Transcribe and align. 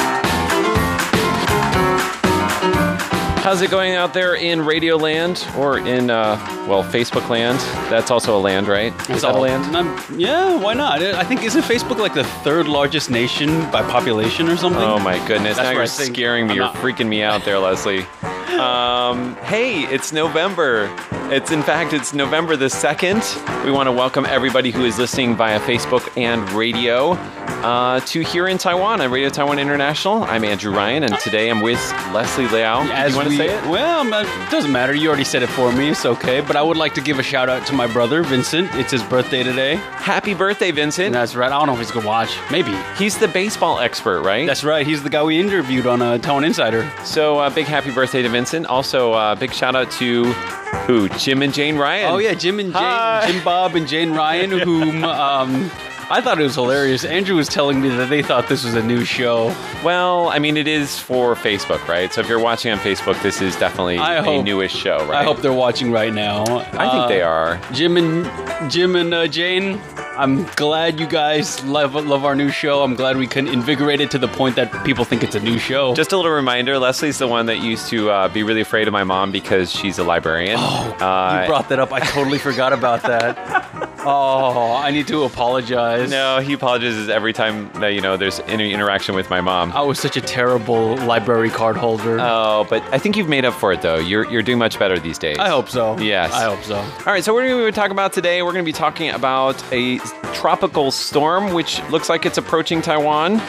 How's 3.50 3.64
it 3.64 3.72
going 3.72 3.96
out 3.96 4.14
there 4.14 4.36
in 4.36 4.64
Radio 4.64 4.96
Land 4.96 5.44
or 5.58 5.80
in, 5.80 6.12
uh, 6.12 6.36
well, 6.70 6.84
Facebook 6.84 7.30
Land? 7.30 7.58
That's 7.90 8.12
also 8.12 8.38
a 8.38 8.40
land, 8.40 8.68
right? 8.68 8.94
Is 9.10 9.24
that 9.24 9.34
a 9.34 9.40
land? 9.40 9.76
Um, 9.76 10.00
yeah, 10.16 10.56
why 10.56 10.76
not? 10.76 11.02
I 11.02 11.24
think 11.24 11.42
isn't 11.42 11.64
Facebook 11.64 11.98
like 11.98 12.14
the 12.14 12.24
third 12.24 12.68
largest 12.68 13.10
nation 13.10 13.50
by 13.72 13.82
population 13.82 14.50
or 14.50 14.56
something? 14.56 14.84
Oh 14.84 15.00
my 15.00 15.18
goodness! 15.28 15.58
That's 15.58 15.68
now 15.68 15.72
you're 15.72 15.88
scaring 15.88 16.46
me. 16.46 16.52
I'm 16.52 16.58
You're 16.58 16.66
not- 16.66 16.76
freaking 16.76 17.08
me 17.08 17.24
out 17.24 17.44
there, 17.44 17.58
Leslie. 17.58 18.04
Um, 18.60 19.36
hey, 19.38 19.82
it's 19.86 20.14
November. 20.14 20.88
It's 21.32 21.52
in 21.52 21.62
fact 21.62 21.94
it's 21.94 22.12
November 22.12 22.56
the 22.56 22.72
second. 22.72 23.24
We 23.64 23.72
want 23.72 23.86
to 23.86 23.92
welcome 23.92 24.26
everybody 24.26 24.72
who 24.72 24.84
is 24.84 24.98
listening 24.98 25.36
via 25.36 25.60
Facebook 25.60 26.10
and 26.18 26.50
radio 26.54 27.12
uh, 27.12 28.00
to 28.00 28.22
here 28.22 28.48
in 28.48 28.58
Taiwan 28.58 29.00
on 29.00 29.12
Radio 29.12 29.30
Taiwan 29.30 29.60
International. 29.60 30.24
I'm 30.24 30.44
Andrew 30.44 30.74
Ryan, 30.74 31.04
and 31.04 31.20
today 31.20 31.52
I'm 31.52 31.62
with 31.62 31.78
Leslie 32.12 32.48
Liao. 32.48 32.82
As 32.92 33.12
you 33.12 33.18
want 33.18 33.28
to 33.28 33.30
we, 33.30 33.38
say 33.38 33.56
it? 33.56 33.64
Well, 33.70 34.08
it 34.12 34.50
doesn't 34.50 34.72
matter. 34.72 34.96
You 34.96 35.08
already 35.10 35.24
said 35.24 35.44
it 35.44 35.50
for 35.50 35.72
me. 35.72 35.90
It's 35.90 36.04
okay. 36.04 36.42
But 36.42 36.56
I 36.56 36.64
would 36.64 36.78
like 36.78 36.96
to 36.96 37.02
give 37.02 37.20
a 37.20 37.24
shout 37.24 37.48
out 37.48 37.68
to 37.68 37.74
my 37.74 37.86
brother 37.86 38.24
Vincent. 38.24 38.74
It's 38.74 38.92
his 38.92 39.04
birthday 39.04 39.44
today. 39.44 39.76
Happy 39.76 40.34
birthday, 40.34 40.72
Vincent. 40.72 41.14
That's 41.14 41.36
right. 41.36 41.52
I 41.52 41.60
don't 41.60 41.68
know 41.68 41.74
if 41.74 41.80
he's 41.80 41.92
gonna 41.92 42.08
watch. 42.08 42.36
Maybe. 42.50 42.76
He's 42.98 43.20
the 43.20 43.28
baseball 43.28 43.78
expert, 43.78 44.24
right? 44.24 44.48
That's 44.48 44.64
right. 44.64 44.84
He's 44.88 45.04
the 45.04 45.12
guy 45.12 45.24
we 45.24 45.40
interviewed 45.40 45.86
on 45.86 46.02
uh, 46.02 46.18
Taiwan 46.18 46.44
Insider. 46.44 46.92
So, 47.04 47.38
uh, 47.38 47.52
big 47.52 47.68
happy 47.68 47.92
birthday 47.92 48.24
to 48.24 48.30
Vincent. 48.30 48.66
Also, 48.66 49.14
uh, 49.14 49.36
big 49.36 49.54
shout 49.54 49.76
out 49.76 49.92
to 49.92 50.34
who? 50.88 51.10
Jim 51.10 51.42
and 51.42 51.54
Jane 51.54 51.78
Ryan. 51.78 52.12
Oh 52.12 52.18
yeah, 52.18 52.34
Jim 52.34 52.60
and 52.60 52.74
Hi. 52.74 53.22
Jane, 53.26 53.34
Jim 53.36 53.44
Bob 53.44 53.76
and 53.76 53.88
Jane 53.88 54.12
Ryan, 54.12 54.52
whom 54.60 55.04
um, 55.04 55.72
I 56.12 56.22
thought 56.22 56.40
it 56.40 56.44
was 56.44 56.56
hilarious. 56.56 57.06
Andrew 57.06 57.36
was 57.36 57.48
telling 57.48 57.82
me 57.82 57.90
that 57.90 58.10
they 58.10 58.24
thought 58.24 58.48
this 58.50 58.64
was 58.64 58.74
a 58.74 58.82
new 58.82 59.06
show. 59.06 59.56
Well, 59.84 60.30
I 60.30 60.40
mean, 60.40 60.58
it 60.58 60.68
is 60.68 60.98
for 60.98 61.36
Facebook, 61.36 61.88
right? 61.88 62.12
So 62.12 62.22
if 62.22 62.28
you're 62.28 62.40
watching 62.40 62.72
on 62.72 62.80
Facebook, 62.80 63.22
this 63.22 63.42
is 63.42 63.56
definitely 63.58 64.00
I 64.00 64.16
a 64.16 64.24
hope- 64.24 64.44
newish 64.44 64.74
show, 64.74 64.98
right? 65.06 65.20
I 65.20 65.24
hope 65.24 65.42
they're 65.42 65.54
watching 65.54 65.92
right 65.92 66.12
now. 66.14 66.44
I 66.74 66.90
think 66.90 67.10
they 67.10 67.22
are. 67.22 67.60
Jim 67.74 67.96
and 67.98 68.72
Jim 68.72 68.96
and 68.96 69.14
uh, 69.14 69.28
Jane. 69.28 69.80
I'm 70.20 70.44
glad 70.58 71.00
you 71.00 71.08
guys 71.08 71.64
love 71.64 71.96
love 71.96 72.26
our 72.26 72.36
new 72.36 72.50
show. 72.50 72.84
I'm 72.84 72.96
glad 72.96 73.16
we 73.16 73.26
can 73.26 73.48
invigorate 73.48 74.02
it 74.02 74.12
to 74.12 74.18
the 74.18 74.28
point 74.28 74.58
that 74.58 74.84
people 74.84 75.06
think 75.06 75.24
it's 75.24 75.36
a 75.36 75.40
new 75.40 75.58
show. 75.58 75.94
Just 75.96 76.12
a 76.12 76.18
little 76.18 76.34
reminder: 76.34 76.78
Leslie's 76.78 77.20
the 77.20 77.28
one 77.28 77.46
that 77.46 77.60
used 77.60 77.88
to 77.88 78.10
uh, 78.10 78.28
be 78.28 78.44
really 78.44 78.60
afraid 78.60 78.90
of 78.90 78.92
my 78.92 79.06
mom 79.06 79.32
because 79.32 79.72
she's 79.72 79.98
a 79.98 80.04
librarian. 80.04 80.58
Oh, 80.60 80.98
uh, 81.00 81.40
you 81.42 81.48
brought 81.48 81.70
that 81.70 81.80
up. 81.80 81.94
I 81.94 82.02
totally 82.02 82.38
forgot 82.38 82.74
about 82.74 83.02
that. 83.04 83.88
Oh, 84.06 84.76
I 84.76 84.92
need 84.92 85.08
to 85.08 85.24
apologize. 85.24 86.10
no, 86.10 86.40
he 86.40 86.54
apologizes 86.54 87.10
every 87.10 87.34
time 87.34 87.72
that 87.74 87.90
you 87.94 88.02
know 88.02 88.18
there's 88.18 88.40
any 88.42 88.74
interaction 88.74 89.16
with 89.16 89.30
my 89.30 89.42
mom. 89.42 89.72
I 89.72 89.82
was 89.82 90.00
such 90.00 90.18
a 90.18 90.22
terrible 90.22 90.96
library 90.98 91.50
card 91.50 91.78
holder. 91.78 92.18
Oh, 92.20 92.66
but 92.70 92.82
I 92.94 92.98
think 92.98 93.18
you've 93.18 93.30
made 93.30 93.46
up 93.46 93.54
for 93.54 93.72
it 93.74 93.82
though. 93.82 93.98
You're 93.98 94.30
you're 94.30 94.42
doing 94.44 94.58
much 94.60 94.80
better 94.80 94.98
these 95.00 95.18
days. 95.18 95.38
I 95.38 95.50
hope 95.50 95.70
so. 95.70 95.98
Yes. 96.00 96.34
I 96.34 96.44
hope 96.44 96.64
so. 96.64 96.76
All 96.78 97.14
right, 97.14 97.24
so 97.24 97.34
we're 97.34 97.44
we 97.44 97.50
going 97.50 97.66
to 97.66 97.72
talking 97.72 97.92
about 97.92 98.14
today. 98.14 98.42
We're 98.42 98.54
going 98.54 98.64
to 98.66 98.70
be 98.70 98.74
talking 98.74 99.10
about 99.10 99.62
a 99.74 99.98
tropical 100.34 100.92
storm, 100.92 101.54
which 101.54 101.82
looks 101.90 102.10
like 102.10 102.26
it's 102.26 102.38
approaching 102.38 102.82
Taiwan. 102.82 103.40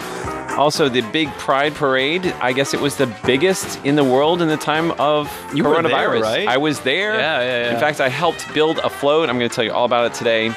Also, 0.59 0.89
the 0.89 1.01
big 1.13 1.29
Pride 1.39 1.75
Parade. 1.75 2.27
I 2.41 2.53
guess 2.53 2.75
it 2.75 2.81
was 2.81 2.97
the 2.97 3.07
biggest 3.25 3.83
in 3.85 3.97
the 3.97 4.05
world 4.05 4.43
in 4.43 4.49
the 4.49 4.57
time 4.57 4.91
of 4.93 5.31
You 5.55 5.65
were 5.65 5.81
there, 5.83 5.91
coronavirus. 5.93 6.23
right? 6.23 6.49
I 6.49 6.57
was 6.59 6.81
there. 6.81 7.15
Yeah, 7.15 7.41
yeah, 7.41 7.65
yeah. 7.67 7.75
In 7.75 7.81
fact, 7.81 8.01
I 8.01 8.09
helped 8.09 8.53
build 8.53 8.79
a 8.79 8.91
float. 8.91 9.29
I'm 9.31 9.39
going 9.39 9.49
to 9.49 9.55
tell 9.55 9.65
you 9.65 9.73
all 9.73 9.85
about 9.87 10.07
it 10.07 10.15
today. 10.15 10.53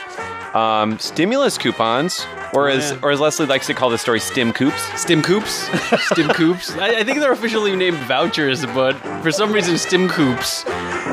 Um, 0.53 0.99
stimulus 0.99 1.57
coupons, 1.57 2.27
or 2.53 2.69
as 2.69 2.91
Oh, 2.91 2.95
yeah. 2.95 2.99
or 3.01 3.11
as 3.11 3.19
Leslie 3.19 3.47
likes 3.47 3.65
to 3.67 3.73
call 3.73 3.89
the 3.89 3.97
story, 3.97 4.19
stim 4.19 4.53
coops. 4.53 4.81
Stim 5.01 5.21
coops, 5.23 5.67
stim 6.11 6.27
coops. 6.29 6.75
I, 6.77 6.99
I 6.99 7.03
think 7.03 7.19
they're 7.21 7.31
officially 7.31 7.75
named 7.75 7.97
vouchers, 7.99 8.63
but 8.67 8.93
for 9.23 9.31
some 9.31 9.51
reason, 9.51 9.77
stim 9.79 10.07
coops 10.09 10.63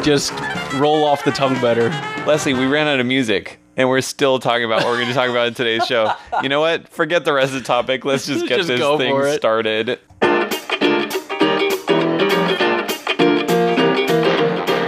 just 0.04 0.32
roll 0.74 1.04
off 1.04 1.24
the 1.24 1.30
tongue 1.32 1.58
better. 1.60 1.88
Leslie, 2.26 2.52
we 2.54 2.66
ran 2.66 2.86
out 2.86 3.00
of 3.00 3.06
music. 3.06 3.58
And 3.80 3.88
we're 3.88 4.02
still 4.02 4.38
talking 4.38 4.66
about 4.66 4.84
what 4.84 4.88
we're 4.88 4.96
going 4.96 5.08
to 5.08 5.14
talk 5.14 5.30
about 5.30 5.48
in 5.48 5.54
today's 5.54 5.86
show. 5.86 6.12
You 6.42 6.50
know 6.50 6.60
what? 6.60 6.86
Forget 6.91 7.24
the 7.24 7.32
rest 7.32 7.54
of 7.54 7.60
the 7.60 7.64
topic. 7.64 8.04
Let's 8.04 8.26
just 8.26 8.46
get 8.46 8.58
Just 8.58 8.68
this 8.68 8.98
thing 8.98 9.32
started. 9.38 9.98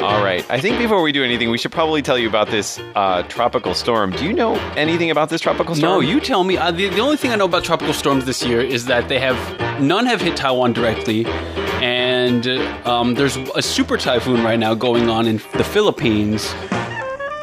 All 0.02 0.22
right. 0.22 0.44
I 0.50 0.60
think 0.60 0.76
before 0.76 1.00
we 1.00 1.10
do 1.10 1.24
anything, 1.24 1.48
we 1.48 1.56
should 1.56 1.72
probably 1.72 2.02
tell 2.02 2.18
you 2.18 2.28
about 2.28 2.50
this 2.50 2.78
uh, 2.94 3.22
tropical 3.30 3.72
storm. 3.72 4.10
Do 4.10 4.26
you 4.26 4.34
know 4.34 4.56
anything 4.76 5.10
about 5.10 5.30
this 5.30 5.40
tropical 5.40 5.74
storm? 5.74 5.90
No, 5.90 6.00
you 6.00 6.20
tell 6.20 6.44
me. 6.44 6.58
Uh, 6.58 6.70
the, 6.70 6.90
the 6.90 7.00
only 7.00 7.16
thing 7.16 7.30
I 7.30 7.36
know 7.36 7.46
about 7.46 7.64
tropical 7.64 7.94
storms 7.94 8.26
this 8.26 8.44
year 8.44 8.60
is 8.60 8.84
that 8.84 9.08
they 9.08 9.18
have 9.20 9.80
none 9.80 10.04
have 10.04 10.20
hit 10.20 10.36
Taiwan 10.36 10.74
directly, 10.74 11.24
and 11.80 12.46
um, 12.86 13.14
there's 13.14 13.38
a 13.54 13.62
super 13.62 13.96
typhoon 13.96 14.44
right 14.44 14.58
now 14.58 14.74
going 14.74 15.08
on 15.08 15.26
in 15.26 15.36
the 15.54 15.64
Philippines. 15.64 16.54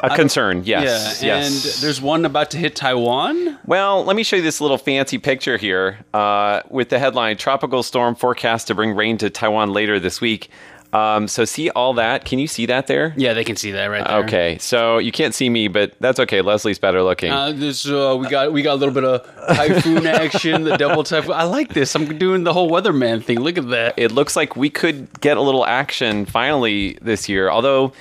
A 0.04 0.16
concern. 0.16 0.64
Yes. 0.66 1.22
yeah, 1.22 1.40
yes. 1.40 1.76
and 1.76 1.84
there's 1.84 2.02
one 2.02 2.26
about 2.26 2.52
to 2.52 2.58
hit 2.58 2.76
Taiwan. 2.76 3.58
Well, 3.66 4.04
let 4.04 4.16
me 4.16 4.24
show 4.24 4.38
you 4.38 4.42
this 4.42 4.62
little 4.62 4.78
fancy 4.78 5.18
picture 5.18 5.58
here 5.58 6.00
uh, 6.14 6.62
with 6.70 6.90
the 6.90 7.00
headline 7.00 7.38
Tropical 7.38 7.84
Storm 7.84 8.16
Forecast 8.16 8.68
to 8.68 8.76
Bring 8.76 8.96
Rain 8.96 9.18
to 9.20 9.30
Taiwan 9.30 9.72
Later 9.74 10.00
This 10.00 10.22
Week. 10.22 10.50
Um, 10.92 11.28
so, 11.28 11.46
see 11.46 11.70
all 11.70 11.94
that? 11.94 12.26
Can 12.26 12.40
you 12.40 12.48
see 12.48 12.66
that 12.66 12.88
there? 12.88 13.14
Yeah, 13.16 13.36
they 13.36 13.44
can 13.44 13.56
see 13.56 13.72
that 13.74 13.86
right 13.88 14.04
there. 14.08 14.24
Okay, 14.24 14.58
so 14.58 14.98
you 14.98 15.12
can't 15.12 15.36
see 15.36 15.48
me, 15.48 15.68
but 15.68 15.94
that's 16.00 16.20
okay. 16.22 16.42
Leslie's 16.42 16.80
better 16.80 17.04
looking. 17.04 17.31
Uh, 17.31 17.52
this 17.52 17.88
uh, 17.88 18.18
we 18.20 18.28
got 18.28 18.52
we 18.52 18.64
got 18.64 18.74
a 18.74 18.76
little 18.78 18.94
bit 18.96 19.04
of 19.04 19.24
typhoon 19.56 20.08
action, 20.08 20.64
the 20.64 20.78
double 20.78 21.04
typhoon. 21.04 21.34
I 21.34 21.44
like 21.44 21.76
this. 21.76 21.94
I'm 21.94 22.18
doing 22.18 22.44
the 22.44 22.54
whole 22.54 22.72
weatherman 22.72 23.24
thing. 23.24 23.40
Look 23.40 23.60
at 23.60 23.70
that. 23.70 23.94
it 23.98 24.12
looks 24.12 24.36
like 24.36 24.56
we 24.56 24.72
could 24.72 25.22
get 25.22 25.38
a 25.38 25.42
little 25.42 25.64
action 25.64 26.26
finally 26.26 26.98
this 27.04 27.30
year. 27.30 27.52
Although, 27.52 27.94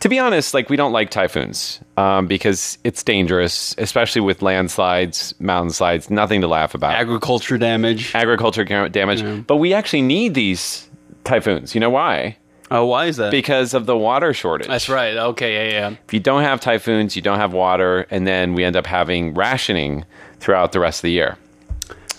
to 0.00 0.08
be 0.08 0.18
honest, 0.18 0.54
like 0.54 0.70
we 0.70 0.76
don't 0.76 0.92
like 0.92 1.10
typhoons 1.10 1.80
um, 1.96 2.26
because 2.26 2.78
it's 2.84 3.02
dangerous, 3.02 3.74
especially 3.78 4.20
with 4.20 4.42
landslides, 4.42 5.34
mountain 5.40 5.70
slides. 5.70 6.10
Nothing 6.10 6.40
to 6.42 6.48
laugh 6.48 6.74
about. 6.74 6.94
Agriculture 6.94 7.58
damage. 7.58 8.14
Agriculture 8.14 8.64
damage. 8.64 9.46
But 9.46 9.56
we 9.56 9.74
actually 9.74 10.02
need 10.02 10.34
these 10.34 10.88
typhoons. 11.24 11.74
You 11.74 11.80
know 11.80 11.90
why? 11.90 12.36
Oh, 12.70 12.84
why 12.84 13.06
is 13.06 13.16
that? 13.16 13.30
Because 13.30 13.72
of 13.72 13.86
the 13.86 13.96
water 13.96 14.34
shortage. 14.34 14.68
That's 14.68 14.88
right. 14.90 15.16
Okay, 15.16 15.70
yeah, 15.70 15.88
yeah. 15.88 15.96
If 16.06 16.12
you 16.12 16.20
don't 16.20 16.42
have 16.42 16.60
typhoons, 16.60 17.16
you 17.16 17.22
don't 17.22 17.38
have 17.38 17.54
water, 17.54 18.06
and 18.10 18.26
then 18.26 18.52
we 18.52 18.62
end 18.62 18.76
up 18.76 18.86
having 18.86 19.32
rationing 19.32 20.04
throughout 20.38 20.72
the 20.72 20.80
rest 20.80 20.98
of 20.98 21.02
the 21.02 21.12
year. 21.12 21.38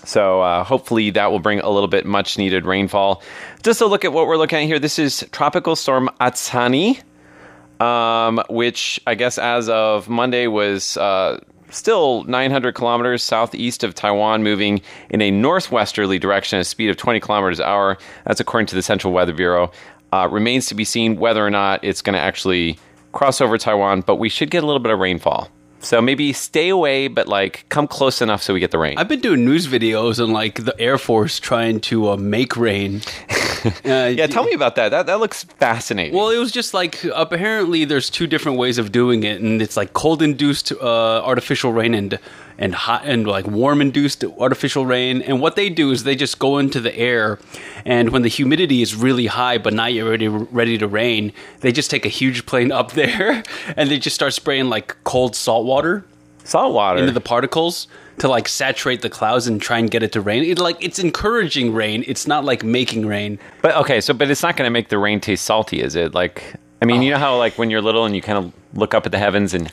So 0.04 0.40
uh, 0.40 0.64
hopefully 0.64 1.10
that 1.10 1.30
will 1.30 1.38
bring 1.38 1.60
a 1.60 1.70
little 1.70 1.88
bit 1.88 2.04
much 2.04 2.36
needed 2.36 2.66
rainfall. 2.66 3.22
Just 3.62 3.80
a 3.80 3.86
look 3.86 4.04
at 4.04 4.12
what 4.12 4.26
we're 4.26 4.38
looking 4.38 4.58
at 4.58 4.64
here. 4.64 4.78
This 4.80 4.98
is 4.98 5.24
Tropical 5.30 5.76
Storm 5.76 6.10
Atsani, 6.20 7.00
um, 7.80 8.42
which 8.48 9.00
I 9.06 9.14
guess 9.14 9.38
as 9.38 9.68
of 9.68 10.08
Monday 10.08 10.46
was 10.46 10.96
uh, 10.96 11.40
still 11.70 12.24
900 12.24 12.74
kilometers 12.74 13.22
southeast 13.22 13.82
of 13.82 13.94
Taiwan, 13.94 14.42
moving 14.42 14.82
in 15.08 15.22
a 15.22 15.30
northwesterly 15.30 16.18
direction 16.18 16.58
at 16.58 16.62
a 16.62 16.64
speed 16.64 16.90
of 16.90 16.96
20 16.96 17.20
kilometers 17.20 17.58
an 17.58 17.66
hour. 17.66 17.98
That's 18.24 18.40
according 18.40 18.66
to 18.68 18.74
the 18.74 18.82
Central 18.82 19.12
Weather 19.12 19.32
Bureau. 19.32 19.72
Uh, 20.12 20.28
remains 20.30 20.66
to 20.66 20.74
be 20.74 20.84
seen 20.84 21.16
whether 21.16 21.44
or 21.44 21.50
not 21.50 21.82
it's 21.84 22.02
going 22.02 22.14
to 22.14 22.20
actually 22.20 22.78
cross 23.12 23.40
over 23.40 23.56
Taiwan, 23.58 24.02
but 24.02 24.16
we 24.16 24.28
should 24.28 24.50
get 24.50 24.62
a 24.62 24.66
little 24.66 24.80
bit 24.80 24.92
of 24.92 24.98
rainfall. 24.98 25.48
So 25.82 26.02
maybe 26.02 26.32
stay 26.34 26.68
away, 26.68 27.08
but 27.08 27.26
like 27.26 27.64
come 27.70 27.86
close 27.86 28.20
enough 28.20 28.42
so 28.42 28.52
we 28.52 28.60
get 28.60 28.70
the 28.70 28.78
rain. 28.78 28.98
I've 28.98 29.08
been 29.08 29.20
doing 29.20 29.44
news 29.44 29.66
videos 29.66 30.22
and 30.22 30.32
like 30.32 30.64
the 30.64 30.78
Air 30.78 30.98
Force 30.98 31.40
trying 31.40 31.80
to 31.82 32.10
uh, 32.10 32.16
make 32.16 32.56
rain. 32.56 33.00
yeah, 33.84 34.26
tell 34.26 34.44
me 34.44 34.52
about 34.52 34.76
that. 34.76 34.90
That 34.90 35.06
that 35.06 35.20
looks 35.20 35.44
fascinating. 35.44 36.14
Well, 36.14 36.30
it 36.30 36.38
was 36.38 36.52
just 36.52 36.74
like 36.74 37.04
apparently 37.14 37.84
there's 37.84 38.10
two 38.10 38.26
different 38.26 38.58
ways 38.58 38.78
of 38.78 38.92
doing 38.92 39.22
it, 39.24 39.40
and 39.40 39.60
it's 39.60 39.76
like 39.76 39.92
cold 39.92 40.22
induced 40.22 40.72
uh, 40.72 41.22
artificial 41.24 41.72
rain 41.72 41.94
and 41.94 42.18
and 42.58 42.74
hot 42.74 43.02
and 43.04 43.26
like 43.26 43.46
warm 43.46 43.80
induced 43.80 44.24
artificial 44.38 44.86
rain. 44.86 45.22
And 45.22 45.40
what 45.40 45.56
they 45.56 45.68
do 45.70 45.90
is 45.90 46.04
they 46.04 46.14
just 46.16 46.38
go 46.38 46.58
into 46.58 46.80
the 46.80 46.96
air, 46.96 47.38
and 47.84 48.10
when 48.10 48.22
the 48.22 48.28
humidity 48.28 48.82
is 48.82 48.94
really 48.94 49.26
high 49.26 49.58
but 49.58 49.72
not 49.72 49.92
yet 49.92 50.02
ready 50.02 50.28
ready 50.28 50.78
to 50.78 50.86
rain, 50.86 51.32
they 51.60 51.72
just 51.72 51.90
take 51.90 52.04
a 52.06 52.10
huge 52.10 52.46
plane 52.46 52.70
up 52.72 52.92
there 53.00 53.42
and 53.76 53.90
they 53.90 53.98
just 53.98 54.14
start 54.14 54.32
spraying 54.32 54.68
like 54.68 54.96
cold 55.04 55.34
salt 55.36 55.64
water 55.66 56.04
Salt 56.44 56.72
water. 56.74 56.98
into 57.00 57.12
the 57.12 57.20
particles 57.20 57.86
to 58.20 58.28
like 58.28 58.48
saturate 58.48 59.02
the 59.02 59.10
clouds 59.10 59.46
and 59.46 59.60
try 59.60 59.78
and 59.78 59.90
get 59.90 60.02
it 60.02 60.12
to 60.12 60.20
rain. 60.20 60.44
It 60.44 60.58
like 60.58 60.76
it's 60.80 60.98
encouraging 60.98 61.74
rain. 61.74 62.04
It's 62.06 62.26
not 62.26 62.44
like 62.44 62.62
making 62.64 63.06
rain. 63.06 63.38
but 63.62 63.74
okay, 63.76 64.00
so 64.00 64.14
but 64.14 64.30
it's 64.30 64.42
not 64.42 64.56
going 64.56 64.66
to 64.66 64.70
make 64.72 64.88
the 64.88 64.98
rain 64.98 65.20
taste 65.20 65.44
salty, 65.44 65.80
is 65.82 65.96
it? 65.96 66.14
Like, 66.14 66.54
I 66.80 66.84
mean, 66.86 67.02
you 67.02 67.10
know 67.10 67.18
how 67.18 67.36
like 67.36 67.58
when 67.58 67.68
you're 67.70 67.82
little 67.82 68.04
and 68.04 68.14
you 68.14 68.22
kind 68.22 68.38
of 68.38 68.52
look 68.74 68.94
up 68.94 69.04
at 69.06 69.12
the 69.12 69.18
heavens 69.18 69.52
and 69.54 69.68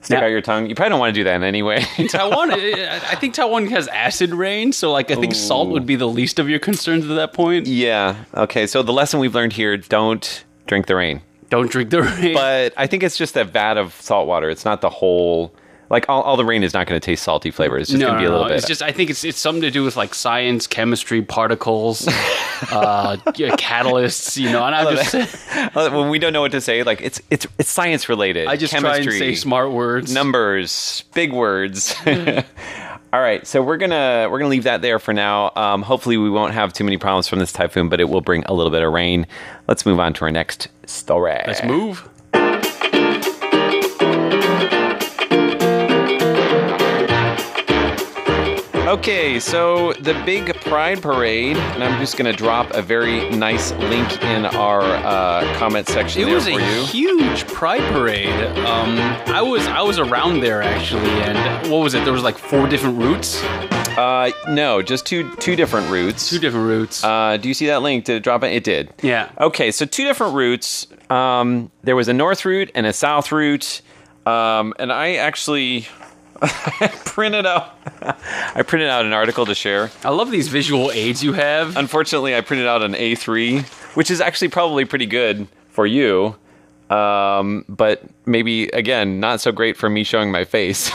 stick 0.00 0.18
Now- 0.20 0.24
out 0.26 0.30
your 0.30 0.40
tongue. 0.40 0.66
You 0.68 0.74
probably 0.74 0.90
don't 0.90 1.00
want 1.00 1.14
to 1.14 1.20
do 1.20 1.24
that 1.24 1.34
in 1.34 1.42
anyway. 1.42 1.80
Taiwan, 2.08 2.52
I 2.52 3.00
I 3.10 3.14
think 3.16 3.34
Taiwan 3.34 3.66
has 3.66 3.88
acid 3.88 4.30
rain, 4.30 4.72
so 4.72 4.90
like 4.92 5.10
I 5.10 5.16
think 5.16 5.34
salt 5.34 5.68
would 5.70 5.84
be 5.86 5.96
the 5.96 6.08
least 6.08 6.38
of 6.38 6.48
your 6.48 6.60
concerns 6.60 7.04
at 7.10 7.14
that 7.16 7.32
point. 7.32 7.66
yeah. 7.66 8.24
Okay. 8.34 8.66
So 8.66 8.82
the 8.82 8.92
lesson 8.92 9.18
we've 9.20 9.34
learned 9.34 9.52
here: 9.54 9.76
don't 9.76 10.44
drink 10.66 10.86
the 10.86 10.94
rain. 10.96 11.20
Don't 11.50 11.70
drink 11.70 11.90
the 11.90 12.02
rain. 12.02 12.34
But 12.34 12.74
I 12.76 12.86
think 12.86 13.02
it's 13.02 13.16
just 13.16 13.34
a 13.36 13.42
vat 13.44 13.76
of 13.78 13.92
salt 13.94 14.28
water. 14.28 14.50
It's 14.50 14.64
not 14.64 14.82
the 14.82 14.90
whole. 14.90 15.52
Like 15.90 16.08
all, 16.08 16.22
all 16.22 16.36
the 16.36 16.44
rain 16.44 16.62
is 16.62 16.74
not 16.74 16.86
going 16.86 17.00
to 17.00 17.04
taste 17.04 17.22
salty 17.22 17.50
flavor. 17.50 17.78
It's 17.78 17.88
just 17.88 18.00
no, 18.00 18.08
going 18.08 18.18
to 18.18 18.20
be 18.20 18.26
a 18.26 18.28
no, 18.28 18.34
little 18.34 18.44
no. 18.46 18.50
bit. 18.50 18.58
It's 18.58 18.66
just 18.66 18.82
I 18.82 18.92
think 18.92 19.10
it's 19.10 19.24
it's 19.24 19.38
something 19.38 19.62
to 19.62 19.70
do 19.70 19.84
with 19.84 19.96
like 19.96 20.14
science, 20.14 20.66
chemistry, 20.66 21.22
particles, 21.22 22.06
uh, 22.08 23.16
catalysts. 23.24 24.36
You 24.36 24.50
know, 24.50 24.64
and 24.64 24.74
I 24.74 24.94
just 24.94 25.74
when 25.92 26.10
we 26.10 26.18
don't 26.18 26.32
know 26.32 26.42
what 26.42 26.52
to 26.52 26.60
say, 26.60 26.82
like 26.82 27.00
it's 27.00 27.22
it's 27.30 27.46
it's 27.58 27.70
science 27.70 28.08
related. 28.08 28.48
I 28.48 28.56
just 28.56 28.72
chemistry, 28.72 29.04
try 29.04 29.12
and 29.12 29.18
say 29.18 29.34
smart 29.34 29.72
words. 29.72 30.12
numbers, 30.12 31.04
big 31.14 31.32
words. 31.32 31.94
All 33.10 33.20
right, 33.20 33.46
so 33.46 33.62
we're 33.62 33.78
gonna 33.78 34.28
we're 34.30 34.38
gonna 34.38 34.50
leave 34.50 34.64
that 34.64 34.82
there 34.82 34.98
for 34.98 35.14
now. 35.14 35.50
Um, 35.56 35.80
hopefully, 35.80 36.18
we 36.18 36.28
won't 36.28 36.52
have 36.52 36.74
too 36.74 36.84
many 36.84 36.98
problems 36.98 37.26
from 37.26 37.38
this 37.38 37.52
typhoon, 37.52 37.88
but 37.88 38.00
it 38.00 38.10
will 38.10 38.20
bring 38.20 38.44
a 38.44 38.52
little 38.52 38.70
bit 38.70 38.82
of 38.82 38.92
rain. 38.92 39.26
Let's 39.66 39.86
move 39.86 39.98
on 39.98 40.12
to 40.14 40.24
our 40.26 40.30
next 40.30 40.68
story. 40.84 41.40
Let's 41.46 41.64
move. 41.64 42.06
Okay, 48.88 49.38
so 49.38 49.92
the 49.92 50.14
big 50.24 50.54
Pride 50.62 51.02
Parade, 51.02 51.58
and 51.58 51.84
I'm 51.84 52.00
just 52.00 52.16
gonna 52.16 52.32
drop 52.32 52.72
a 52.72 52.80
very 52.80 53.28
nice 53.28 53.70
link 53.72 54.22
in 54.22 54.46
our 54.46 54.80
uh, 54.80 55.58
comment 55.58 55.86
section 55.86 56.26
here. 56.26 56.38
It 56.38 56.42
there 56.42 56.54
was 56.54 56.64
a 56.64 56.76
you. 56.78 57.18
huge 57.18 57.46
pride 57.48 57.82
parade. 57.92 58.32
Um, 58.60 58.96
I 59.26 59.42
was 59.42 59.66
I 59.66 59.82
was 59.82 59.98
around 59.98 60.40
there 60.40 60.62
actually, 60.62 61.10
and 61.10 61.70
what 61.70 61.82
was 61.82 61.92
it? 61.92 62.04
There 62.04 62.14
was 62.14 62.22
like 62.22 62.38
four 62.38 62.66
different 62.66 62.96
routes. 62.96 63.44
Uh, 63.98 64.30
no, 64.48 64.80
just 64.80 65.04
two 65.04 65.36
two 65.36 65.54
different 65.54 65.90
routes. 65.90 66.30
Two 66.30 66.38
different 66.38 66.66
routes. 66.66 67.04
Uh, 67.04 67.36
do 67.36 67.46
you 67.46 67.54
see 67.54 67.66
that 67.66 67.82
link? 67.82 68.06
Did 68.06 68.16
it 68.16 68.22
drop 68.22 68.42
it? 68.42 68.54
It 68.54 68.64
did. 68.64 68.94
yeah. 69.02 69.28
Okay, 69.38 69.70
so 69.70 69.84
two 69.84 70.04
different 70.04 70.34
routes. 70.34 70.86
Um, 71.10 71.70
there 71.82 71.94
was 71.94 72.08
a 72.08 72.14
north 72.14 72.46
route 72.46 72.70
and 72.74 72.86
a 72.86 72.94
south 72.94 73.32
route, 73.32 73.82
um, 74.24 74.72
and 74.78 74.90
I 74.90 75.16
actually 75.16 75.86
printed 77.04 77.46
out. 77.46 77.74
I 78.54 78.62
printed 78.62 78.88
out 78.88 79.04
an 79.04 79.12
article 79.12 79.46
to 79.46 79.54
share. 79.54 79.90
I 80.04 80.10
love 80.10 80.30
these 80.30 80.48
visual 80.48 80.90
aids 80.92 81.22
you 81.22 81.32
have. 81.32 81.76
Unfortunately, 81.76 82.36
I 82.36 82.40
printed 82.40 82.66
out 82.66 82.82
an 82.82 82.94
A3, 82.94 83.62
which 83.96 84.10
is 84.10 84.20
actually 84.20 84.48
probably 84.48 84.84
pretty 84.84 85.06
good 85.06 85.48
for 85.68 85.86
you, 85.86 86.36
um, 86.90 87.64
but 87.68 88.02
maybe 88.26 88.68
again 88.68 89.20
not 89.20 89.40
so 89.40 89.52
great 89.52 89.76
for 89.76 89.88
me 89.90 90.04
showing 90.04 90.30
my 90.30 90.44
face, 90.44 90.90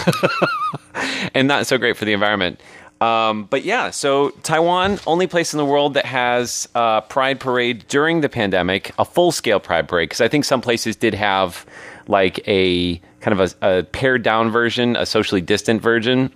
and 1.36 1.48
not 1.48 1.68
so 1.68 1.78
great 1.78 1.98
for 1.98 2.06
the 2.06 2.14
environment. 2.14 2.60
Um, 3.02 3.46
but 3.46 3.66
yeah, 3.66 3.90
so 3.90 4.30
Taiwan, 4.44 4.98
only 5.06 5.28
place 5.28 5.54
in 5.54 5.58
the 5.58 5.66
world 5.66 5.94
that 5.96 6.06
has 6.06 6.70
uh, 6.74 7.02
Pride 7.02 7.38
Parade 7.38 7.86
during 7.90 8.22
the 8.22 8.30
pandemic, 8.30 8.94
a 8.98 9.04
full 9.04 9.34
scale 9.34 9.60
Pride 9.60 9.90
Parade, 9.90 10.08
because 10.08 10.22
I 10.22 10.30
think 10.30 10.46
some 10.46 10.62
places 10.62 10.96
did 10.96 11.14
have 11.14 11.66
like 12.08 12.48
a 12.48 13.02
kind 13.24 13.40
of 13.40 13.56
a, 13.62 13.80
a 13.80 13.84
pared 13.84 14.22
down 14.22 14.52
version, 14.52 14.98
a 14.98 15.06
socially 15.06 15.40
distant 15.40 15.82
version. 15.82 16.32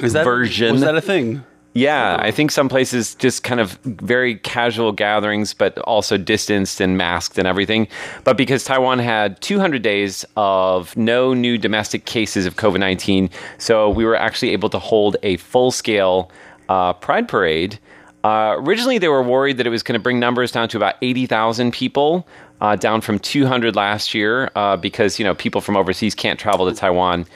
Is 0.00 0.12
that 0.12 0.24
version. 0.24 0.72
Was 0.72 0.82
that 0.82 0.96
a 0.96 1.00
thing? 1.00 1.44
Yeah, 1.74 2.16
I 2.18 2.30
think 2.30 2.50
some 2.50 2.68
places 2.68 3.14
just 3.16 3.42
kind 3.42 3.60
of 3.60 3.72
very 3.84 4.36
casual 4.36 4.92
gatherings, 4.92 5.52
but 5.52 5.76
also 5.80 6.16
distanced 6.16 6.80
and 6.80 6.96
masked 6.96 7.38
and 7.38 7.46
everything. 7.46 7.88
But 8.24 8.36
because 8.36 8.64
Taiwan 8.64 9.00
had 9.00 9.40
200 9.42 9.82
days 9.82 10.24
of 10.36 10.96
no 10.96 11.34
new 11.34 11.58
domestic 11.58 12.04
cases 12.04 12.46
of 12.46 12.56
COVID 12.56 12.78
19, 12.78 13.30
so 13.58 13.90
we 13.90 14.04
were 14.04 14.16
actually 14.16 14.50
able 14.50 14.70
to 14.70 14.78
hold 14.78 15.16
a 15.22 15.36
full 15.38 15.70
scale 15.70 16.30
uh, 16.68 16.92
Pride 16.94 17.28
Parade. 17.28 17.78
Uh, 18.24 18.56
originally, 18.58 18.98
they 18.98 19.08
were 19.08 19.22
worried 19.22 19.58
that 19.58 19.66
it 19.66 19.70
was 19.70 19.82
going 19.82 19.98
to 19.98 20.02
bring 20.02 20.18
numbers 20.18 20.50
down 20.52 20.68
to 20.68 20.76
about 20.76 20.96
80,000 21.02 21.72
people, 21.72 22.26
uh, 22.60 22.76
down 22.76 23.00
from 23.00 23.18
200 23.18 23.76
last 23.76 24.14
year, 24.14 24.50
uh, 24.54 24.76
because 24.76 25.18
you 25.18 25.24
know 25.24 25.34
people 25.34 25.60
from 25.60 25.76
overseas 25.76 26.14
can't 26.14 26.38
travel 26.38 26.68
to 26.68 26.74
Taiwan. 26.74 27.26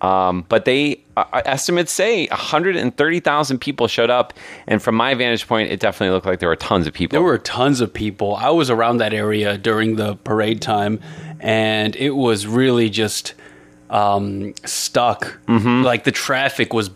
Um, 0.00 0.46
but 0.48 0.64
they 0.64 1.02
uh, 1.16 1.42
estimates 1.44 1.92
say 1.92 2.26
130,000 2.28 3.58
people 3.58 3.86
showed 3.86 4.08
up, 4.08 4.32
and 4.66 4.82
from 4.82 4.94
my 4.94 5.14
vantage 5.14 5.46
point, 5.46 5.70
it 5.70 5.78
definitely 5.80 6.14
looked 6.14 6.26
like 6.26 6.40
there 6.40 6.48
were 6.48 6.56
tons 6.56 6.86
of 6.86 6.94
people. 6.94 7.14
There 7.14 7.22
were 7.22 7.38
tons 7.38 7.80
of 7.80 7.92
people. 7.92 8.36
I 8.36 8.48
was 8.50 8.70
around 8.70 8.98
that 8.98 9.12
area 9.12 9.58
during 9.58 9.96
the 9.96 10.16
parade 10.16 10.62
time, 10.62 11.00
and 11.38 11.94
it 11.96 12.10
was 12.10 12.46
really 12.46 12.88
just 12.88 13.34
um, 13.90 14.54
stuck. 14.64 15.38
Mm-hmm. 15.46 15.82
Like 15.82 16.04
the 16.04 16.12
traffic 16.12 16.72
was, 16.72 16.90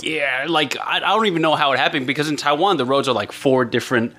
yeah. 0.00 0.46
Like 0.48 0.78
I, 0.78 0.96
I 0.96 1.00
don't 1.00 1.26
even 1.26 1.42
know 1.42 1.56
how 1.56 1.72
it 1.72 1.78
happened 1.78 2.06
because 2.06 2.30
in 2.30 2.36
Taiwan 2.36 2.78
the 2.78 2.86
roads 2.86 3.06
are 3.06 3.14
like 3.14 3.32
four 3.32 3.66
different 3.66 4.14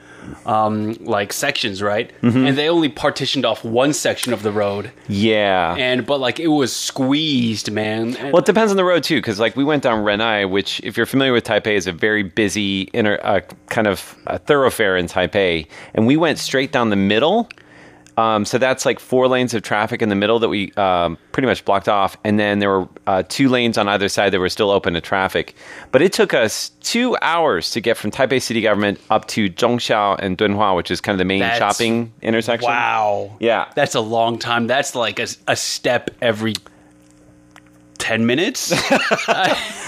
um, 0.45 0.93
like 1.01 1.33
sections, 1.33 1.81
right? 1.81 2.11
Mm-hmm. 2.21 2.47
And 2.47 2.57
they 2.57 2.69
only 2.69 2.89
partitioned 2.89 3.45
off 3.45 3.63
one 3.63 3.93
section 3.93 4.33
of 4.33 4.43
the 4.43 4.51
road, 4.51 4.91
yeah. 5.07 5.75
and 5.77 6.05
but 6.05 6.19
like 6.19 6.39
it 6.39 6.47
was 6.47 6.75
squeezed, 6.75 7.71
man. 7.71 8.15
And- 8.17 8.33
well, 8.33 8.41
it 8.41 8.45
depends 8.45 8.71
on 8.71 8.77
the 8.77 8.85
road 8.85 9.03
too, 9.03 9.17
because 9.17 9.39
like 9.39 9.55
we 9.55 9.63
went 9.63 9.83
down 9.83 10.03
Renai, 10.03 10.49
which, 10.49 10.79
if 10.83 10.97
you're 10.97 11.05
familiar 11.05 11.33
with 11.33 11.43
Taipei, 11.43 11.75
is 11.75 11.87
a 11.87 11.91
very 11.91 12.23
busy 12.23 12.83
inner 12.93 13.19
uh, 13.23 13.41
kind 13.67 13.87
of 13.87 13.99
thoroughfare 14.45 14.97
in 14.97 15.07
Taipei, 15.07 15.67
and 15.93 16.07
we 16.07 16.17
went 16.17 16.39
straight 16.39 16.71
down 16.71 16.89
the 16.89 16.95
middle. 16.95 17.49
Um, 18.17 18.45
so 18.45 18.57
that's 18.57 18.83
like 18.83 18.99
four 18.99 19.27
lanes 19.27 19.53
of 19.53 19.61
traffic 19.61 20.01
in 20.01 20.09
the 20.09 20.15
middle 20.15 20.39
that 20.39 20.49
we 20.49 20.71
um, 20.73 21.19
pretty 21.31 21.45
much 21.45 21.63
blocked 21.63 21.87
off, 21.87 22.17
and 22.23 22.39
then 22.39 22.57
there 22.57 22.69
were 22.69 22.89
uh, 23.05 23.21
two 23.29 23.47
lanes 23.47 23.77
on 23.77 23.87
either 23.87 24.09
side 24.09 24.33
that 24.33 24.39
were 24.39 24.49
still 24.49 24.71
open 24.71 24.95
to 24.95 25.01
traffic. 25.01 25.55
But 25.91 26.01
it 26.01 26.13
took 26.13 26.33
us 26.33 26.71
two 26.81 27.15
hours 27.21 27.69
to 27.71 27.79
get 27.79 27.95
from 27.95 28.09
Taipei 28.09 28.41
City 28.41 28.61
Government 28.61 28.99
up 29.11 29.27
to 29.29 29.49
Zhongxiao 29.51 30.17
and 30.19 30.35
Dunhua, 30.35 30.75
which 30.75 30.89
is 30.89 30.99
kind 30.99 31.13
of 31.13 31.19
the 31.19 31.25
main 31.25 31.41
That's- 31.41 31.59
shopping 31.59 32.11
intersection. 32.23 32.67
Wow. 32.67 33.37
Yeah. 33.39 33.71
That's 33.75 33.93
a 33.93 34.01
long 34.01 34.39
time. 34.39 34.65
That's 34.65 34.95
like 34.95 35.19
a, 35.19 35.27
a 35.47 35.55
step 35.55 36.09
every 36.19 36.55
10 37.99 38.25
minutes. 38.25 38.73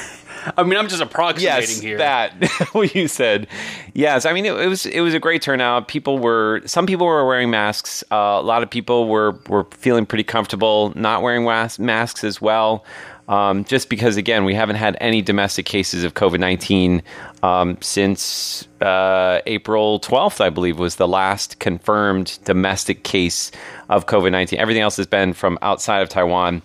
I, 0.57 0.63
mean, 0.63 0.77
I'm 0.77 0.87
just 0.87 1.01
approximating 1.01 1.69
yes, 1.69 1.79
here. 1.79 1.97
that 1.97 2.33
what 2.71 2.93
you 2.95 3.07
said. 3.07 3.47
Yes, 3.93 4.25
I 4.25 4.33
mean 4.33 4.45
it, 4.45 4.53
it 4.53 4.67
was 4.67 4.85
it 4.85 5.01
was 5.01 5.13
a 5.13 5.19
great 5.19 5.41
turnout. 5.41 5.87
People 5.87 6.19
were 6.19 6.61
some 6.65 6.85
people 6.85 7.05
were 7.05 7.25
wearing 7.27 7.49
masks. 7.49 8.03
Uh, 8.11 8.15
a 8.15 8.41
lot 8.41 8.63
of 8.63 8.69
people 8.69 9.07
were 9.07 9.39
were 9.47 9.65
feeling 9.71 10.05
pretty 10.05 10.23
comfortable 10.23 10.93
not 10.95 11.21
wearing 11.21 11.43
was- 11.43 11.79
masks 11.79 12.23
as 12.23 12.41
well. 12.41 12.85
Um, 13.27 13.63
just 13.65 13.89
because 13.89 14.17
again 14.17 14.43
we 14.43 14.55
haven't 14.55 14.77
had 14.77 14.97
any 14.99 15.21
domestic 15.21 15.65
cases 15.67 16.03
of 16.03 16.15
COVID 16.15 16.39
nineteen 16.39 17.03
um, 17.43 17.77
since 17.79 18.67
uh, 18.81 19.39
April 19.45 19.99
twelfth, 19.99 20.41
I 20.41 20.49
believe, 20.49 20.79
was 20.79 20.95
the 20.95 21.07
last 21.07 21.59
confirmed 21.59 22.39
domestic 22.45 23.03
case 23.03 23.51
of 23.89 24.07
COVID 24.07 24.31
nineteen. 24.31 24.59
Everything 24.59 24.81
else 24.81 24.97
has 24.97 25.05
been 25.05 25.33
from 25.33 25.59
outside 25.61 26.01
of 26.01 26.09
Taiwan. 26.09 26.63